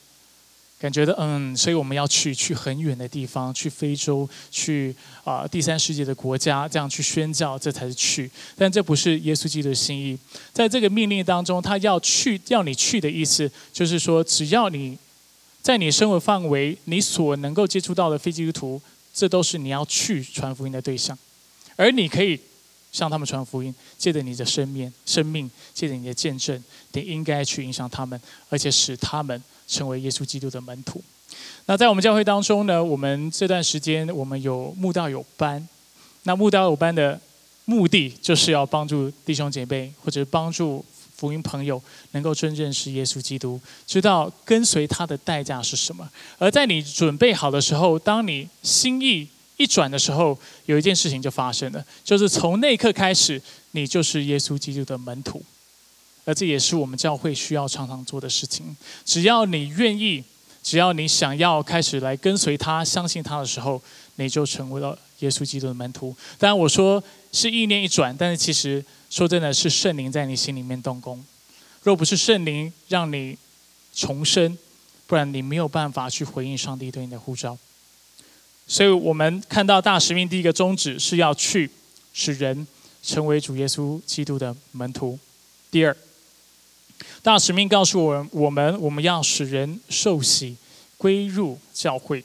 [0.79, 8.29] 感觉的嗯，所以我们要去去很远的地方，去非洲，去啊第三世界的国家，这样去宣教，这才是去。
[8.57, 10.17] 但这不是耶稣基督的心意。
[10.53, 14.97] 在这个命令当中，他要去，要你去的意思，就是说，只要你。
[15.61, 18.81] 在你生活范围，你所能够接触到的非基督徒，
[19.13, 21.15] 这都是你要去传福音的对象。
[21.75, 22.39] 而你可以
[22.91, 31.03] 向他们传福音，借着你的生命、生命，借着你的见证，你应该去影响他们，而且使他们成为耶稣基督的门徒。
[31.67, 35.67] 那在我们教会当中呢，我们这段时间我们有慕道有班，
[36.23, 37.19] 那慕道友班的
[37.65, 40.83] 目的就是要帮助弟兄姐妹，或者帮助
[41.15, 41.79] 福音朋友，
[42.13, 46.09] 能够真认识耶稣基督，知道跟随他的代价是什么。
[46.39, 49.27] 而在你准备好的时候，当你心意
[49.59, 53.39] 一转的时候，有一件事情就发生了，就是从那一刻开始，
[53.71, 55.43] 你就是耶稣基督的门徒。
[56.23, 58.75] 而这也是我们教会需要常常做的事情。
[59.03, 60.23] 只要你愿意，
[60.63, 63.81] 只要你想要开始来跟随他、相信他的时候，
[64.15, 66.15] 你就成为了耶稣基督的门徒。
[66.37, 71.21] 当然，我说是意念一转，但是其实说真的是圣灵在你心里面动工。
[71.83, 73.37] 若不是圣灵让你
[73.93, 74.57] 重生，
[75.05, 77.57] 不然你没有办法去回应上帝对你的呼召。
[78.69, 81.69] 所以我们看到大使命第一个宗旨是要去
[82.13, 82.65] 使人
[83.03, 85.19] 成为主耶稣基督的门徒。
[85.69, 85.97] 第二。
[87.21, 90.55] 大使命告诉我们我们，我们要使人受洗
[90.97, 92.23] 归入教会，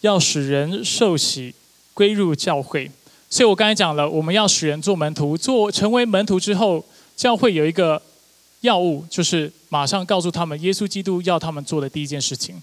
[0.00, 1.54] 要使人受洗
[1.94, 2.90] 归入教会。
[3.28, 6.84] 所以我刚才讲了，我们要使人做门徒，做成为门徒之后，
[7.16, 8.00] 教会有一个
[8.62, 12.60] 要务，就是马上告诉他们，耶稣基督要他们做的第一件事情，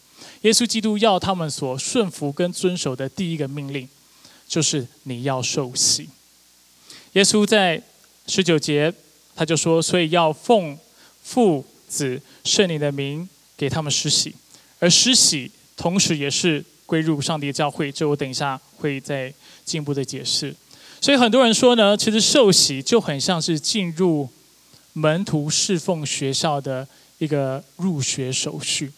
[0.48, 3.88] 耶稣基督要他们所顺服跟遵守的第一个命令，
[4.48, 6.10] 就是你要受洗。
[7.14, 7.84] 耶稣在
[8.26, 8.94] 十九节。
[9.40, 10.76] 他就说，所以要奉
[11.22, 14.34] 父子圣灵的名给他们施洗，
[14.80, 17.92] 而施洗同时也是归入上帝的教会。
[17.92, 19.32] 这我等一下会再
[19.64, 20.56] 进一步的解释。
[21.00, 24.28] 所以很多人说呢，其实受洗就很像是进入
[24.94, 26.88] 门徒侍奉学校的
[27.20, 28.92] 一个入学手续。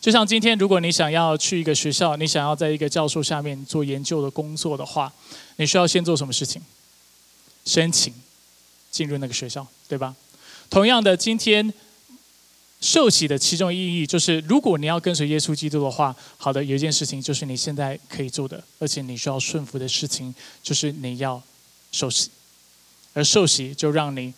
[0.00, 5.12] 就像今天，如果你想要去一个学校，你想要在一个教授下面做研究的工作的话，
[5.56, 6.62] 你需要先做什么事情？
[7.64, 8.12] 申请。
[8.90, 10.16] 进入那个学校，对吧？
[10.68, 11.72] 同样的，今天
[12.80, 21.40] 受洗的其中意义就是，如果你要跟随耶稣基督的话，好的，有一件事情就是你现在可以做的，而且你需要顺服的事情，就是你要
[21.92, 22.30] 受洗。
[23.12, 24.34] 而受洗就让你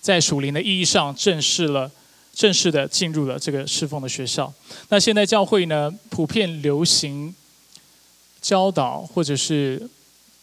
[0.00, 1.90] 在属灵的意义上正视了，
[2.34, 4.52] 正式的进入了这个侍奉的学校。
[4.88, 7.34] 那现在教会呢，普遍流行
[8.40, 9.88] 教导或者是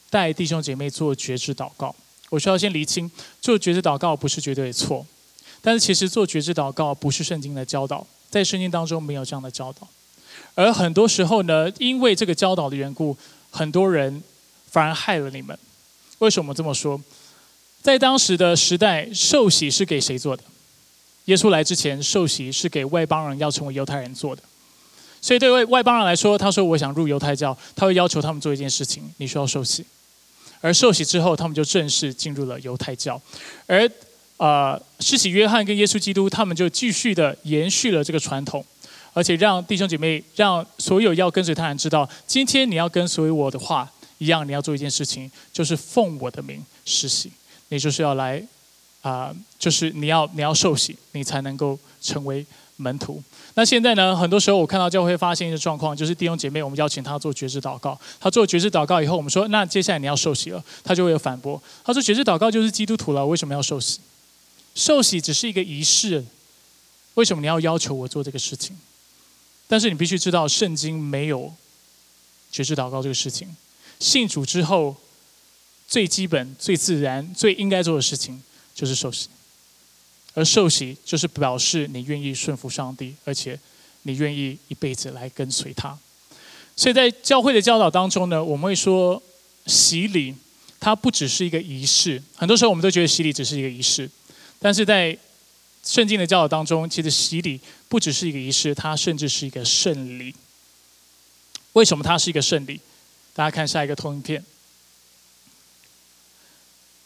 [0.10, 1.94] 带弟兄姐妹做觉知祷告。
[2.30, 3.10] 我需要先厘清，
[3.42, 5.06] 做觉知祷告不是绝对错，
[5.62, 9.88] 但是其实做觉知祷告不是圣经的教导，在圣经当中没有这样的教导。
[10.54, 13.18] 而很多时候呢，因为这个教导的缘故，
[13.50, 14.22] 很多人
[14.70, 15.58] 反而害了你们。
[16.20, 17.02] 为什么这么说？
[17.82, 20.44] 在当时的时代，受洗是给谁做的？
[21.30, 24.42] 耶稣来之前，受洗是给外邦人要成为犹太人做的。
[25.22, 29.86] 所以对外外邦人来说，他说我想入犹太教，他会要求他们做一件事情：你需要受洗。
[30.60, 33.22] 而受洗之后，他们就正式进入了犹太教，
[33.68, 33.90] 而
[34.38, 38.66] 呃，施洗约翰跟耶稣基督，他们就继续的延续了这个传统，
[39.14, 47.32] 而且让弟兄姐妹，让所有要跟随他人知道，今天你要跟随我的话一样，你要做一件事情，就是奉我的名施洗，
[47.68, 48.42] 你就是要来
[49.02, 52.46] 啊，就是你要你要受洗，你才能够成为
[52.78, 53.22] 门徒。
[53.56, 54.16] 那现在呢？
[54.16, 58.00] 很多时候我看到教会发现一个状况，就是弟兄姐妹，我们邀请他做绝志祷告。
[58.20, 61.62] 他做绝志祷告以后，我们说：“那接下来你要受洗了。”他就会有反驳。
[61.84, 64.00] 他说：“绝志祷告就是基督徒了，为什么要受洗？
[64.76, 66.24] 受洗只是一个仪式，
[67.16, 68.78] 为什么你要要求我做这个事情？”
[69.68, 71.54] 但是你必须知道，圣经没有
[72.52, 73.56] 绝志祷告这个事情。
[74.00, 74.96] 信主之后，
[75.86, 78.42] 最基本、最自然、最应该做的事情
[78.80, 79.28] 就是受洗。
[80.36, 83.60] 而受洗就是表示你愿意顺服上帝，而且
[84.04, 85.98] 你愿意一辈子来跟随他。
[86.78, 89.22] 所以在教会的教导当中呢，我们会说
[89.66, 90.34] 洗礼
[90.80, 92.24] 它不只是一个仪式。
[92.38, 94.10] 很多时候我们都觉得洗礼只是一个仪式，
[94.60, 95.18] 但是在
[95.84, 100.34] 圣经的教导当中，其实洗礼不只是一个仪式，它甚至是一个圣礼。
[101.74, 102.80] 为什么它是一个圣礼？
[103.34, 104.46] 大家看下一个投影片。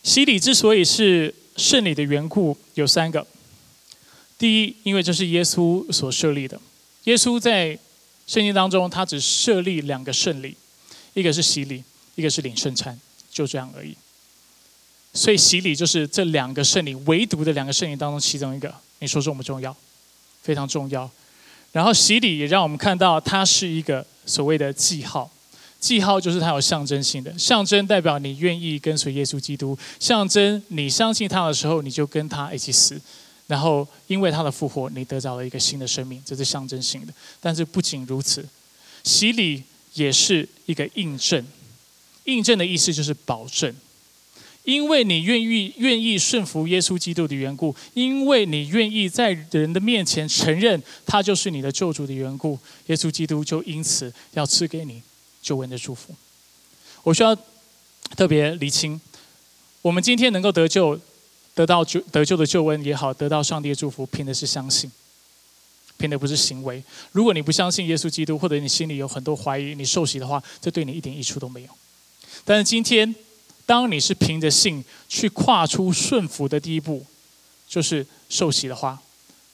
[0.04, 3.26] 洗礼之所以是圣礼的缘故有三个。
[4.38, 6.60] 第一，因为这是耶稣所设立的。
[7.04, 7.78] 耶稣在
[8.26, 10.56] 圣经当中，他只设立两个圣礼，
[11.14, 11.84] 一个是洗礼，
[12.16, 13.00] 一个是领圣餐，
[13.32, 13.96] 就这样而已。
[15.14, 18.74] 所以洗礼就是这两个圣礼，唯独的两个圣礼当中其中一个。
[19.00, 19.76] 你说重不重要？
[20.42, 21.10] 非常重要。
[21.72, 25.30] 然后洗礼也让我们看到，它是一个所谓的记号。
[25.84, 32.98] 记号就是它有象征性的，象征代表你愿意跟随耶稣基督，象征你相信他的时候，你就跟他一起死，
[33.48, 37.14] 然后因为他的复活，你得到了一个新的生命，这是象征性的。
[37.42, 38.48] 但是不仅如此，
[39.04, 39.62] 洗礼
[39.96, 41.46] 也是一个印证，
[42.24, 43.76] 印证的意思就是保证，
[44.64, 55.02] 因为你愿意愿意顺服耶稣基督的缘故，因为你愿意在人的面前承认他就是你的救主的缘故，耶稣基督就因此要赐给你。
[55.44, 56.16] 救恩的祝福，
[57.04, 57.38] 我需要
[58.16, 59.00] 特别厘清，
[59.82, 60.98] 我们今天能够得救，
[61.54, 64.90] 得到救得救的救恩也好，得到上帝的祝福，凭的是相信，
[65.98, 66.82] 凭的不是行为。
[67.12, 71.70] 如果你不相信耶稣基督，或者你心里有很多怀疑，你受洗的话，这对你一点益处都没有。
[72.46, 73.14] 但是今天，
[73.66, 77.06] 当你是凭着信去跨出顺服的第一步，
[77.68, 79.00] 就是受洗的话，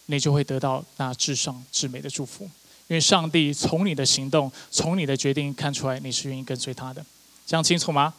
[0.06, 2.50] 你就会得到那至上至美的祝福。
[2.90, 7.06] 因为上帝从你的行动、从你的决定看出来，你是愿意跟随他的，
[7.46, 8.14] 这样清楚吗？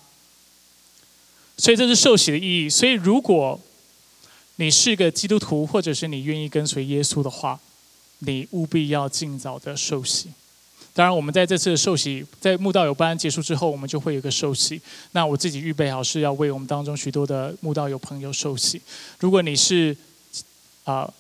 [1.58, 2.70] 所以这是受洗的意义。
[2.70, 3.60] 所以如果
[4.56, 7.58] 你是个基督徒，或者是你愿意跟随耶稣的话，
[8.20, 10.30] 你务必要尽早的受洗。
[10.94, 14.80] 当然，我们在这次的受洗，在慕道友班结束之后，我们就会有个受洗。
[15.12, 18.80] 那我自己预备好是要为我们当中许多的慕道友朋友受洗。
[19.18, 19.96] 如果你是
[20.84, 21.12] 啊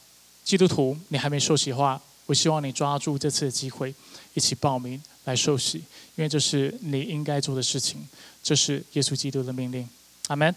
[0.44, 3.92] 基督徒，你还没受洗的话，我希望你抓住这次的机会，
[4.34, 5.78] 一起报名来受洗，
[6.14, 8.06] 因为这是你应该做的事情，
[8.40, 9.88] 这是耶稣基督的命令。
[10.28, 10.54] 阿门。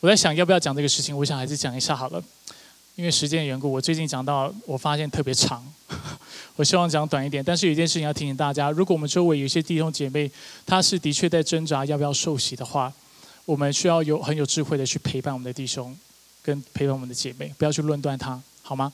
[0.00, 2.24] 我在想要不要讲这个事情，我想还是讲一下好了。
[2.94, 5.62] 因为时间的缘故，我最近讲到，我发现特别长，
[6.56, 7.44] 我希望讲短一点。
[7.44, 10.30] 但是有一件事情要提醒大家：如果我们周围有一些弟兄姐妹，
[10.64, 12.90] 他是的确在挣扎要不要受洗的话，
[13.44, 15.94] 我们需要有很有智慧的去陪伴我们的弟兄，
[16.44, 18.92] 跟陪伴我们的姐妹，不要去论断他，好吗？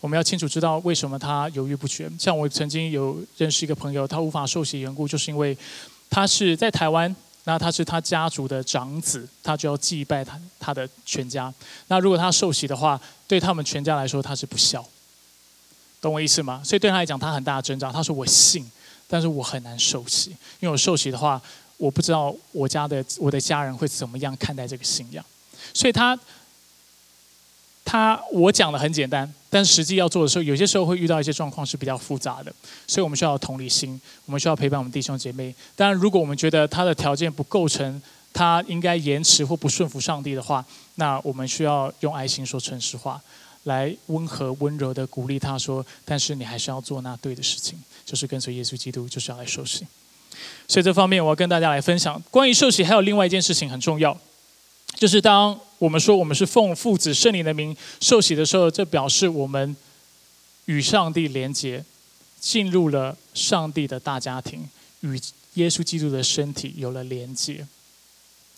[0.00, 2.10] 我们要清楚知道为什么他犹豫不决。
[2.18, 5.56] 像我曾经有认识一个朋友，他无法受洗缘故，就是因为
[6.08, 7.14] 他是在台湾。
[7.48, 11.52] 那他是他家族的长子，他就要祭拜他他的全家。
[11.86, 14.84] 那如果他受洗的话，对他们全家来说他是不孝，
[16.00, 16.60] 懂我意思吗？
[16.64, 17.92] 所以对他来讲，他很大的挣扎。
[17.92, 18.68] 他说：“我信，
[19.06, 21.40] 但是我很难受洗，因为我受洗的话，
[21.76, 25.24] 我不知道我家的我的家人会怎么样看待这个信仰。”
[25.72, 26.18] 所以他。
[27.86, 32.52] 他我讲的很简单，但实际要做的时候，有些时候会遇到一些状况是比较复杂的，
[32.88, 35.54] 所以我们需要同理心，我们需要陪伴我们弟兄姐妹。
[35.76, 40.62] 当然，如果我们觉得他的条件不构成他应该延迟或不顺服上帝的话，
[40.96, 43.20] 那我们需要用爱心说诚实话，
[43.62, 49.86] 来温和温柔的鼓励他说：“但是你还是要做那对的事情，就是跟随耶稣基督，就是要来受洗。”
[50.68, 54.16] 所以这方面我要跟大家来分享，关于受洗还有另外一件事情很重要。
[54.96, 59.76] 就是当我们说我们是奉父子圣灵的名受洗的时候，这表示我们
[60.64, 61.84] 与上帝连结，
[62.40, 64.68] 进入了上帝的大家庭，
[65.00, 65.20] 与
[65.54, 67.66] 耶稣基督的身体有了连结，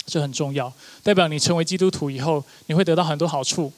[0.06, 0.72] 这很重要。
[1.02, 3.72] 代表你成为基督徒以后，你会得到很多好处。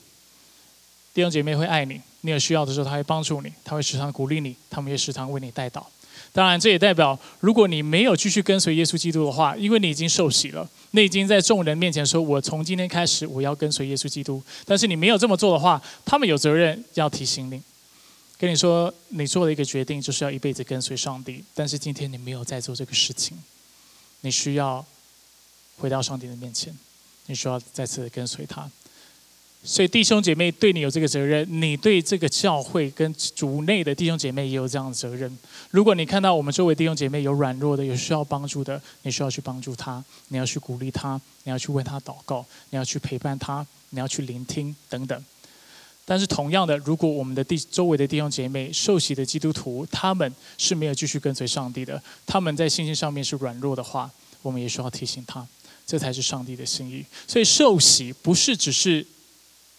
[1.12, 5.84] 弟兄姐妹会爱你，你有需要的时候他会帮助你，他会时常鼓励你，他们也时常为你带祷。
[6.32, 10.68] 当然，这也代表如果你没有继续跟随耶稣基督的话，因为你已经受洗了。
[10.92, 17.62] 你已经在众人面前说：“我从今天开始，我要跟随耶稣基督。”但是你没有这么做的话，他们有责任要提醒你，
[18.36, 23.38] 跟你说：“你做了一个决定，就是要一辈子跟随上帝。”但是今天你没有在做这个事情，
[24.22, 24.84] 你需要
[25.78, 26.76] 回到上帝的面前，
[27.26, 28.68] 你需要再次跟随他。
[29.62, 35.38] 所以弟兄姐妹对你有这个责任，你对这个教会跟主内的弟兄姐妹也有这样的责任。
[35.70, 45.24] 如果你看到我们周围弟兄姐妹有软弱的、有需要帮助的，你需要去帮助他，你要去鼓励他，你要去为他祷告，你要去陪伴他，你要去聆听等等。
[46.06, 55.46] 但是同样的，如果我们的弟周围的弟兄姐妹受洗的基督徒，他们是没有继续跟随上帝的，他们在信心上面是软弱的话，我们也需要提醒他，
[55.86, 57.04] 这才是上帝的心意。
[57.28, 59.06] 所以受洗不是只是。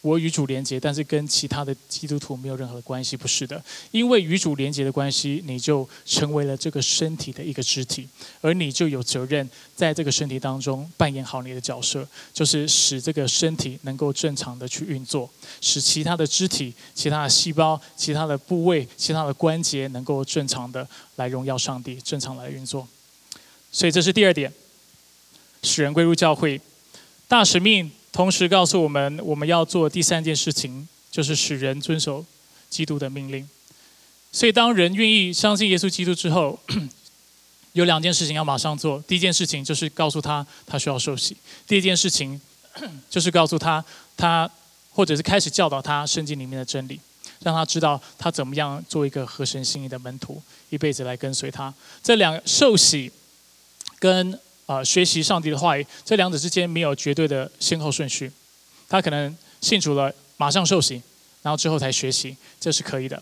[0.02, 3.64] 我与主连接，但是跟其他的基督徒没有任何的关系，不是的。
[3.92, 8.08] 因为与主连接的关系，你就成为了这个身体的一个肢体，
[8.42, 15.30] 而你就有责任在这个身体当中扮演好你的角色，就是使这个身体能够正常的去运作，
[15.62, 20.88] 使其他的肢体、其他的细胞、其他的部位、其他的关节能够正常的
[21.18, 22.88] 来荣耀上帝，正常来运作。
[23.72, 24.52] 所以这是第二点，
[25.62, 26.60] 使人归入教会，
[27.28, 27.92] 大使命。
[28.12, 32.26] 同时告诉我们，我们要做第三件事情，就是使人遵守
[32.70, 33.48] 基督的命令。
[34.34, 36.60] 所以，当人愿意相信耶稣基督之后，
[37.72, 39.02] 有两件事情要马上做。
[39.08, 41.34] 第一件事情就是告诉他他需要受洗；
[41.66, 42.40] 第二件事情
[43.10, 43.84] 就是告诉他
[44.18, 44.50] 他，
[44.92, 47.00] 或者是开始教导他圣经里面的真理，
[47.40, 51.74] 让他知道他怎么样做一个合神心意的门徒，一辈子来跟随他。
[52.04, 53.10] 这两受洗
[54.00, 54.38] 跟。
[54.66, 58.32] 啊，学习上帝的话语，这两者之间没有绝对的先后顺序。
[58.88, 61.02] 他可能信主了，马上受洗，
[61.42, 63.18] 然后之后才学习，这是可以的；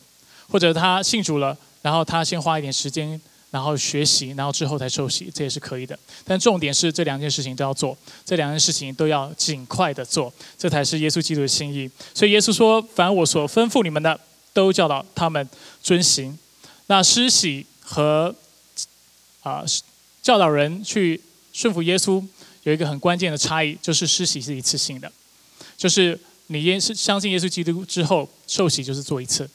[0.49, 3.19] 或者他信主了，然后他先花一点时间，
[3.51, 5.97] 然后学习，然后之后才受洗，这也是可以的。
[6.25, 11.89] 但重点是这两件事情都要做，这两件事情都要尽快的做，这才是耶稣基督的心意。
[12.13, 14.19] 所以耶稣说：“凡我所吩咐你们的，
[14.53, 15.47] 都教导他们
[15.81, 16.37] 遵行。”
[16.87, 18.33] 那施洗和
[19.41, 19.63] 啊
[20.21, 21.21] 教导人去
[21.59, 22.25] 顺服耶稣
[22.63, 25.11] 有一个很关键的差异，就是施洗是一次性的，
[25.75, 29.49] 就是你耶是相信耶稣基督之后受洗就是做一次，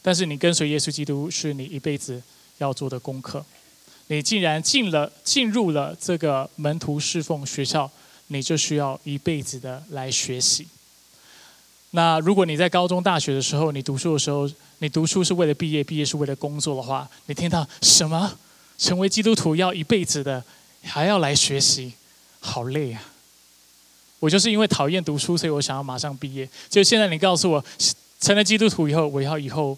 [0.00, 2.22] 但是你跟随耶稣基督是你一辈子
[2.56, 3.44] 要做的功课。
[4.06, 7.90] 你既然进了进入了这个门徒侍奉学校，
[8.28, 10.66] 你就需要一辈子的来学习。
[11.90, 18.32] 那如果你在高中、大学的时候，你读书的时候，你读书是为了毕业，毕业是为了工作的话，你听到什么？
[18.78, 20.42] 成为基督徒要一辈子的，
[20.84, 21.94] 还要来学习，
[22.40, 23.02] 好累啊！
[24.20, 26.48] 我就是因为讨厌读书，所以我想要马上毕业。
[26.70, 27.64] 就现在你告诉我，
[28.20, 29.76] 成了基督徒以后，我要以后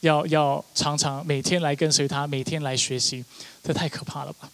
[0.00, 3.24] 要要常常每天来跟随他，每天来学习，
[3.62, 4.50] 这太可怕了吧？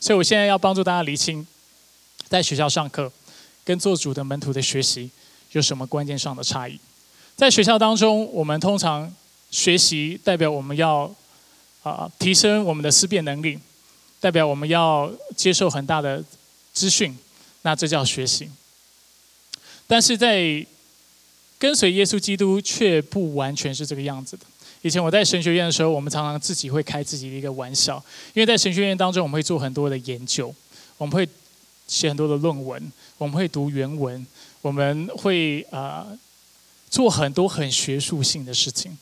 [0.00, 1.46] 所以我现在要帮助大家理清，
[2.28, 3.10] 在学校上课
[3.64, 5.10] 跟做主的门徒的学习。
[5.52, 6.78] 有什么关键上的差异？
[7.34, 9.10] 在学校当中，我们通常
[9.50, 11.10] 学习代表我们要
[11.82, 13.58] 啊提升我们的思辨能力，
[14.20, 16.22] 代表我们要接受很大的
[16.72, 17.16] 资讯，
[17.62, 18.50] 那这叫学习。
[19.86, 20.64] 但是在
[21.58, 24.44] 跟随耶稣基督却不完全是这个样子的。
[24.82, 28.02] 以前我在神学院的时候，我们常常自己会开自己的一个玩笑，
[28.34, 30.54] 因为在神学院当中，我们会做很多的研究，
[30.98, 31.28] 我们会
[31.86, 34.26] 写很多的论文，我们会读原文。
[34.62, 36.04] 我们会呃
[36.90, 38.98] 做很多很学术性的事情，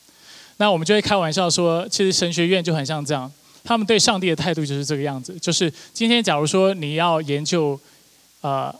[0.59, 3.33] 那我们就会开玩笑说，其实神学院就很像这样，
[3.65, 7.79] 他们对上帝的态度就是这个样子，就是今天假如说你要研究
[8.43, 8.73] 呃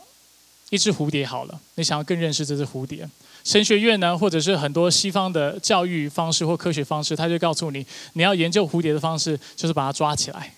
[0.69, 3.09] 一只蝴蝶好了，你想要更认识这只蝴蝶，
[3.43, 10.53] 神学院呢，或者是很多西方的教育方式或科学方式，他就告诉你，你要研究蝴蝶的方式就是把它抓起来，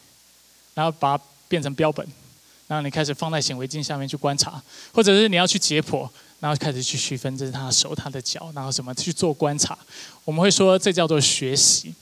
[0.73, 2.05] 然后把它变成标本。
[2.67, 4.61] 然后你开始放在显微镜下面去观察，
[4.91, 6.05] 或者是你要去解剖，
[6.41, 9.78] 然后开始去区分这是他的手、他的脚，然后什么去做观察。
[10.25, 11.93] 我们会说这叫做学习，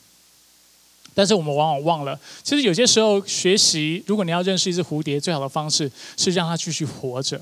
[1.16, 7.40] 但是我们往往忘了，其实有些时候学习，如果你要认识一只蝴蝶，最好的方式是让它继续活着，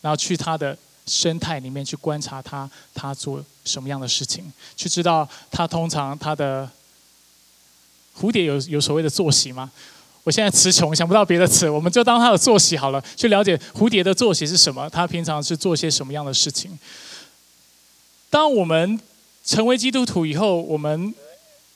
[0.00, 4.44] 然后去它的生态里面去观察它，它做什么样的事情，
[4.76, 6.70] 去知道它通常它的
[8.16, 9.70] 蝴蝶有有所谓的作息吗？
[10.22, 16.78] 我现在词穷，想不到别的词，我们就当它的作息好了，去了解蝴蝶的作息是什么，它平常是做些什么样的事情。
[18.30, 19.00] 当我们
[19.44, 21.14] 成为基督徒以后，我们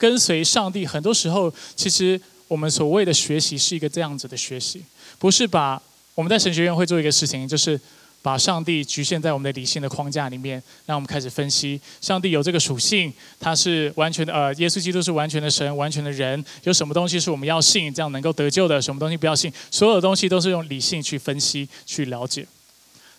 [0.01, 4.83] 跟随上帝，很多时候其实我们所谓的学习是一个这样子的学习，
[5.19, 5.81] 不是把
[6.15, 7.79] 我们在神学院会做一个事情，就是。
[8.23, 16.45] 把上帝局限在我们的理性的框架里面，让我们开始分析上帝有这个属性，他是完全的，呃，耶稣基督是完全的神，完全的人。
[16.65, 18.83] 有什么东西是我们要信，这样能够得救的？
[18.83, 19.51] 什么东西不要信？
[19.71, 22.47] 所有的东西都是用理性去分析、去了解。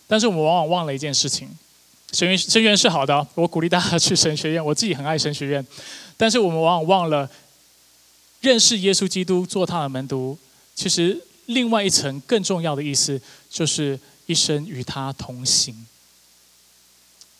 [0.06, 1.48] 但是我们往往忘了一件事情：
[2.12, 5.66] 神学神学院是好的，我鼓励大家去神学院，我自己很爱神学院。
[6.16, 7.28] 但是我们往往忘了
[8.40, 10.38] 认识耶稣基督，做他的门徒。
[10.74, 13.98] 其实另外一层更重要的意思就是。
[14.26, 15.84] 一生与他同行，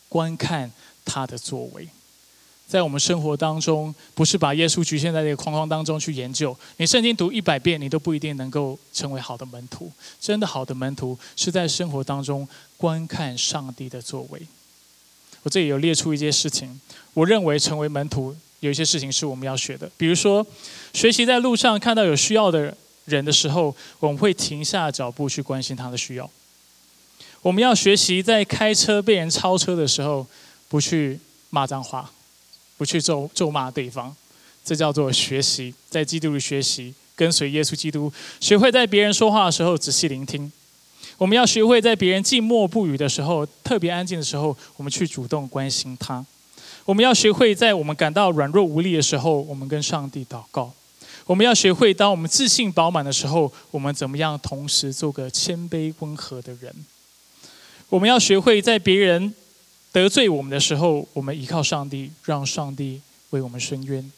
[0.08, 0.70] 观看
[1.04, 1.88] 他的作为，
[2.66, 6.54] 在我们生活当中，不是把耶稣局限在这个框框当中去研究。
[6.78, 9.90] 你圣经读一百遍，你都不一定能够成为好的门徒。
[10.20, 12.46] 真的好的门徒，是在生活当中
[12.76, 14.42] 观看上帝的作为。
[15.42, 16.80] 我这里有列出一些事情，
[17.14, 19.90] 我认为成为门徒有一些事情是我们要学的。
[19.96, 20.46] 比如说，
[20.92, 22.76] 学习在路上看到有需要的
[23.06, 26.30] 人的时候，我们会停下脚步去关心他的需要。
[27.42, 30.24] 我们要学习在开车被人超车的时候，
[30.68, 31.18] 不去
[31.50, 32.08] 骂脏话，
[32.76, 34.14] 不去咒咒骂对方，
[34.64, 40.52] 这叫做学习，在基督里学习，跟随耶稣基督，学会在别人说话的时候仔细聆听。
[41.18, 46.24] 我们要学会在别人静默不语的时候，特别安静的时候，我们去主动关心他。
[46.84, 50.72] 我们要学会在我们感到软弱无力的时候，我们跟上帝祷告。
[51.24, 56.74] 我们要学会当我们自信饱满的时候，我们怎么样同时做个谦卑温和的人。
[57.88, 59.32] 我们要学会在别人
[59.92, 63.00] 得罪我们的时候，我们依靠上帝，让上帝
[63.30, 64.10] 为我们伸冤。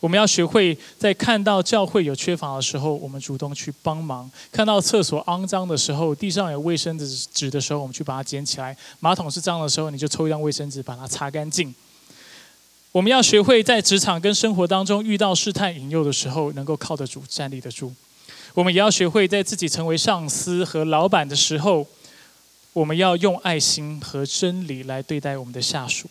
[0.00, 11.74] 我们要学会在看到教会有缺乏的时候，我们主动去帮忙；看到厕所肮脏的时候，地上有卫生纸纸的时候，我们去把它捡起来；马桶是脏的时候，你就抽一张卫生纸把它擦干净。
[12.92, 17.92] 我们要学会在职场跟生活当中遇到试探引诱的时候，能够靠得住、站立得住。
[18.54, 21.86] 我们也要学会在自己成为上司和老板的时候。
[22.72, 26.10] 我们要用爱心和真理来对待我们的下属。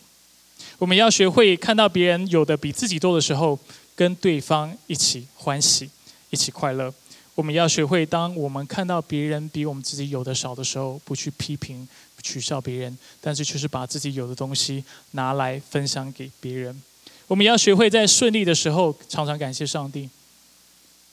[0.78, 3.58] 我们要学会看到别人有的比自己多的时候，
[3.94, 5.90] 跟对方一起欢喜，
[6.30, 6.92] 一起快乐。
[7.34, 11.86] 我们要学会，当我们看到别人比我们自己有的少的时候，不去批评、
[12.22, 16.82] 取笑别人，但是却是把自己有的东西拿来分享给别人。
[17.26, 20.08] 我们要学会在顺利的时候常常感谢上帝，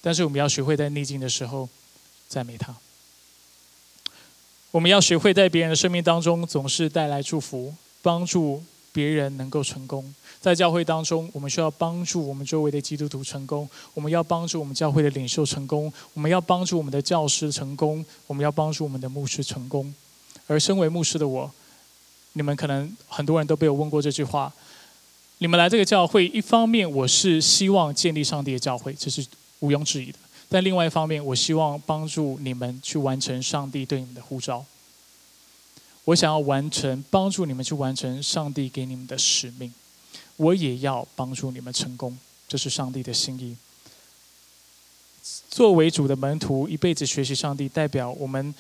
[0.02, 1.68] 但是我们要学会在逆境的时候
[2.28, 2.76] 赞美他。
[4.72, 8.64] 我们要学会在别人的生命当中总是带来祝福，帮助
[8.94, 10.14] 别人能够成功。
[10.40, 19.94] 在教会当中，我们需要帮助我们周围的基督徒成功，我们要帮助我们教会的领袖成功，我们要帮助我们的教师成功，我们要帮助我们的牧师成功。
[20.48, 21.50] 而身为牧师的我，
[22.34, 24.52] 你们可能很多人都被我问过这句话。
[25.40, 29.26] 你们来这个教会，一方面我是希望建立上帝的教会，这是
[29.60, 30.18] 毋庸置疑的；
[30.50, 34.66] 但另外一方面，我希望帮助你们去完成上帝对你们的呼召。
[36.06, 39.74] 我想要完成，帮助你们去完成上帝给你们的使命。
[40.38, 43.56] 我也要帮助你们成功，这是上帝的心意。
[45.50, 48.54] 作为主的门徒，一辈子学习上帝，代表我们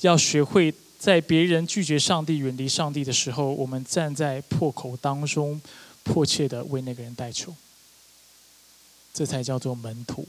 [0.00, 0.74] 要学会。
[0.98, 5.60] 在别人拒绝上帝、远离上帝的时候，我们站在破口当中，
[6.02, 7.54] 迫切的为那个人代求。
[9.14, 10.26] 这才叫做门徒，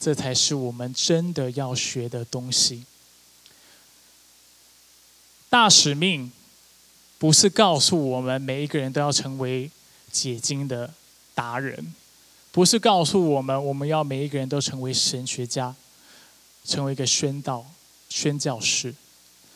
[0.00, 2.82] 这才是我们真的要学的东西。
[5.50, 6.30] 大使命
[7.18, 9.70] 不是告诉我们每一个人都要成为
[10.12, 10.92] 解经的
[11.34, 11.94] 达人，
[12.52, 15.74] 不是告诉我们我们要每一个人都成为神学家，
[16.64, 17.64] 成为一个宣道、
[18.08, 18.94] 宣教士。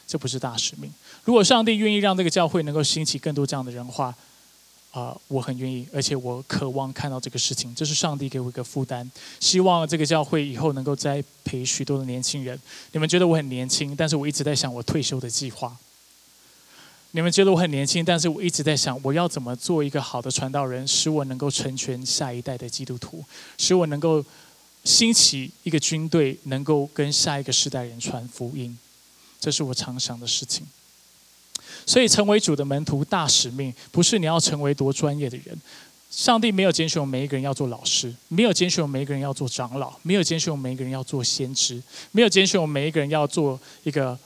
[0.06, 0.92] 这不是大使命。
[1.24, 4.14] 如果上帝愿意让这个教会能够兴起更多这样的人话，
[4.92, 7.74] 啊，我很愿意，而且我渴望看到这个事情。
[7.74, 12.60] 这是上帝给我一个负担，希望这个教会以后能够栽培许多的年轻人。
[12.92, 15.74] 你们觉得我很年轻，但是我一直在想我退休的计划。
[17.12, 23.24] 你们觉得我很年轻，但是我一直在想我要怎么做一个好的传道人，使我能够成全下一代的基督徒，
[23.56, 24.22] 使我能够
[24.84, 28.78] 兴起一个军队，能够跟下一个世代人传福音。
[29.40, 30.66] 这是我常想的事情。
[31.86, 35.60] 所以，成为主的门徒，大使命不是你要成为多专业的人。
[36.10, 44.18] 上帝没有拣选我们每一个人要做老师，没有拣选我们每一个人要做长老，没有拣选我们每一个人要做先知，没有拣选我们每一个人要做一个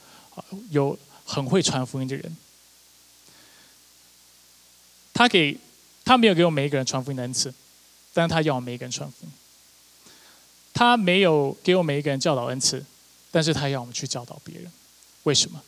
[0.69, 2.37] 有很会传福音的人。
[5.13, 5.57] 他给
[6.03, 7.53] 他没有给我们每一个人传福音的恩赐，
[8.13, 9.31] 但是他要我们每一个人传福音。
[10.73, 12.85] 他没有给我们每一个人教导恩赐，
[13.31, 14.69] 但是他要我们去教导别人。
[15.23, 15.59] 为什么？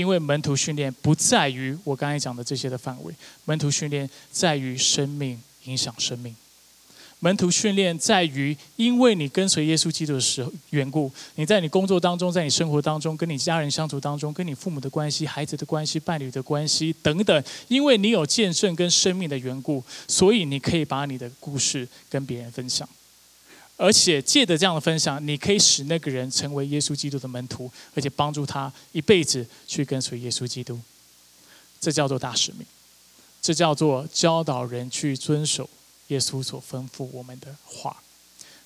[0.00, 6.34] 因为门徒训练不在于我刚才讲的这些的范围，门徒训练在于生命影响生命。
[7.18, 22.88] 门徒训练在于，因为你跟随耶稣基督的时候缘故，你在你工作当中，在你生活当中，跟你家人相处当中，跟你父母的关系、孩子的关系、伴侣的关系等等，因为你有见证跟生命的缘故，所以你可以把你的故事跟别人分享。
[23.82, 30.78] 而且借着这样的分享，你可以使那个人成为耶稣基督的门徒，而且帮助他一辈子去跟随耶稣基督。
[31.80, 32.66] 这叫做大使命，
[33.40, 35.66] 这叫做教导人去遵守
[36.08, 38.02] 耶稣所吩咐我们的话。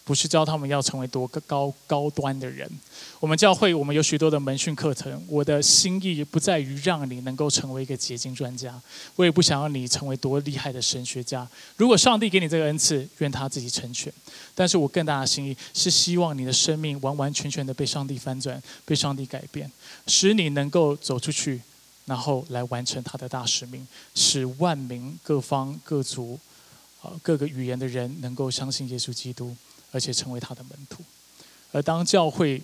[0.05, 2.71] 不是教他们要成为多个高高端的人。
[3.19, 5.23] 我们教会，我们有许多的门训课程。
[5.27, 8.79] 我的心意不在于让你能够成为一个结晶专家，
[9.17, 11.49] 我也不想要你成为多厉害的神学家。
[11.79, 14.13] 如果上帝给你这个恩赐，愿他自己成全。
[14.55, 19.71] 但是我更大的心意是希望你的生命完完全全的被上帝翻转，被上帝改变，
[20.07, 21.63] 使你能够走出去，
[22.05, 26.39] 然后来完成他的大使命，使万民各方各族，
[27.23, 29.57] 各个语言的人能够相信耶稣基督。
[29.95, 31.05] 而且成为他的门徒，
[31.71, 32.61] 而当教会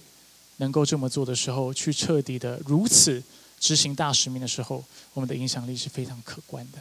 [0.56, 3.22] 能够这么做的时候，去彻底的如此
[3.60, 6.78] 执行大使命的时候，我们的影响力是非常可观的。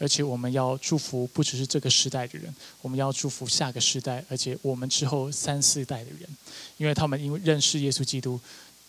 [0.00, 2.52] 而且我们要祝福不只是这个时代的人，
[2.82, 6.28] 我们要祝福下个时代，而且我们之后三四代的人，
[6.78, 8.40] 因为他们因为认识耶稣基督，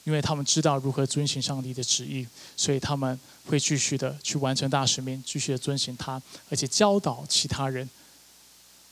[0.03, 2.25] 因为他们知道如何遵循上帝的旨意，
[2.57, 7.87] 所以他们会继续的去完成大使命，继续的遵循他，而且教导其他人。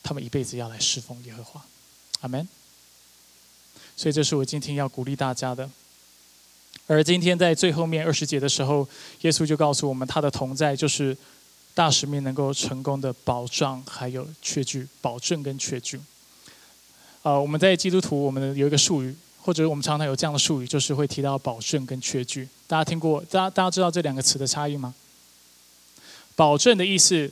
[0.03, 1.65] 他们一辈子要来侍奉耶和华，
[2.19, 2.45] 阿门。
[3.95, 5.69] 所以这是我今天要鼓励大家的。
[6.87, 8.87] 而今天在最后面二十节的时候，
[9.21, 11.15] 耶稣就告诉我们，他的同在就是
[11.73, 15.99] 大使命能够成功的保障，还有确据、保证跟确据。
[17.21, 22.49] 啊，我们在基督徒，我们有一个术语，或者我们常常有这样的术语，就是会提到保证跟确据。
[22.67, 23.21] 大家听过？
[23.29, 24.93] 大家大家知道这两个词的差异吗？
[26.35, 27.31] 保证的意思。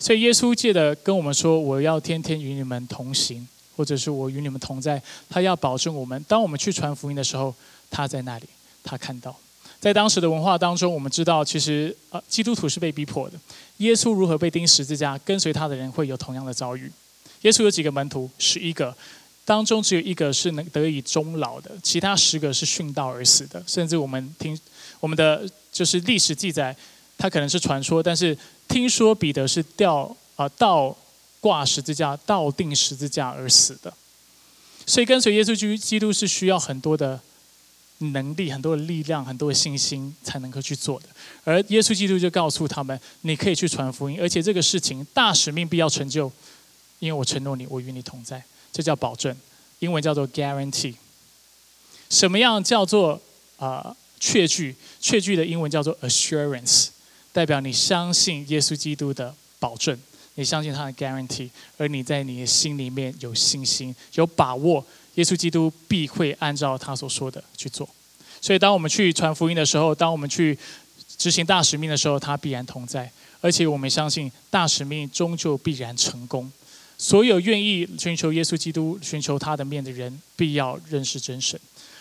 [0.00, 3.46] 所以耶稣借的跟我们说：“我要天天与你们同行，
[3.76, 7.54] 或者是我与你们同在。”他要保证我们，当我们去传福音的时候，
[7.90, 8.46] 他在那里，
[8.82, 9.36] 他看到。
[9.78, 13.38] 在当时的文化当中，我们知道，其实呃，基督徒是被逼迫的。
[13.76, 16.90] 耶稣如何被钉十字架，跟随他的人会有同样的遭遇。
[17.42, 18.30] 耶稣有几个门徒？
[18.38, 18.96] 十一个，
[19.44, 23.62] 当中只有一个是能得以终老的，其他十个是殉道而死的。
[23.66, 24.58] 甚至我们听
[24.98, 26.74] 我们的就是历史记载，
[27.18, 28.34] 他可能是传说，但是。
[28.70, 30.96] 听说彼得是吊啊倒
[31.40, 33.92] 挂十字架、倒钉十字架而死的，
[34.86, 37.20] 所以跟随耶稣基基督是需要很多的
[37.98, 41.06] 能力、很多的力量、很多的信心才能够去做的。
[41.44, 46.30] 而耶稣基督就告诉他们：你可以去传福音，而且这个事情大使命必要成就，
[47.00, 48.42] 因为我承诺你，我与你同在。
[48.72, 49.36] 这叫保证，
[49.80, 50.94] 英文叫做 guarantee。
[52.08, 53.20] 什么样叫做
[53.56, 54.76] 啊确据？
[55.00, 56.88] 确据的英文叫做 assurance，
[57.32, 59.98] 代表你相信耶稣基督的保证，
[60.34, 67.88] 你相信他的 guarantee，而你在你的心里面有信心、有把握，耶稣基督必会按照他所说的去做。
[68.40, 70.58] 所以，当我们去传福音的时候，当我们去
[71.18, 73.10] 执行大使命的时候，他必然同在，
[73.40, 76.50] 而且我们相信大使命终究必然成功。
[76.96, 81.58] 所有愿意寻求耶稣基督、寻求他的面的人，必要认识真神。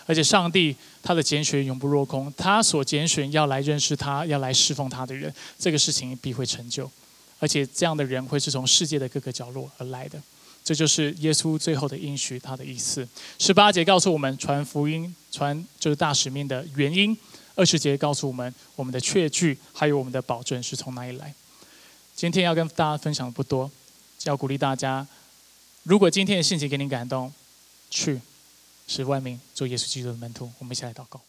[0.09, 6.89] 而且上帝他的拣选永不落空，他所拣选要来认识他、要来侍奉他的人，这个事情必会成就。
[7.37, 10.19] 而且这样的人会是从世界的各个角落而来的，
[10.63, 13.07] 这就是耶稣最后的应许，他的意思。
[13.37, 17.15] 十八节告诉我们传福音、传就是大使命的原因；
[17.53, 21.31] 二十节告诉我们我们的确据，还有我们的保证是从哪里来。
[22.15, 23.69] 今天要跟大家分享的不多。
[24.25, 25.07] 要鼓励大家，
[25.83, 27.31] 如果今天的信息给你感动，
[27.89, 28.19] 去
[28.89, 30.51] 是万民做耶稣基督的门徒。
[30.57, 31.21] 我们一起来祷告。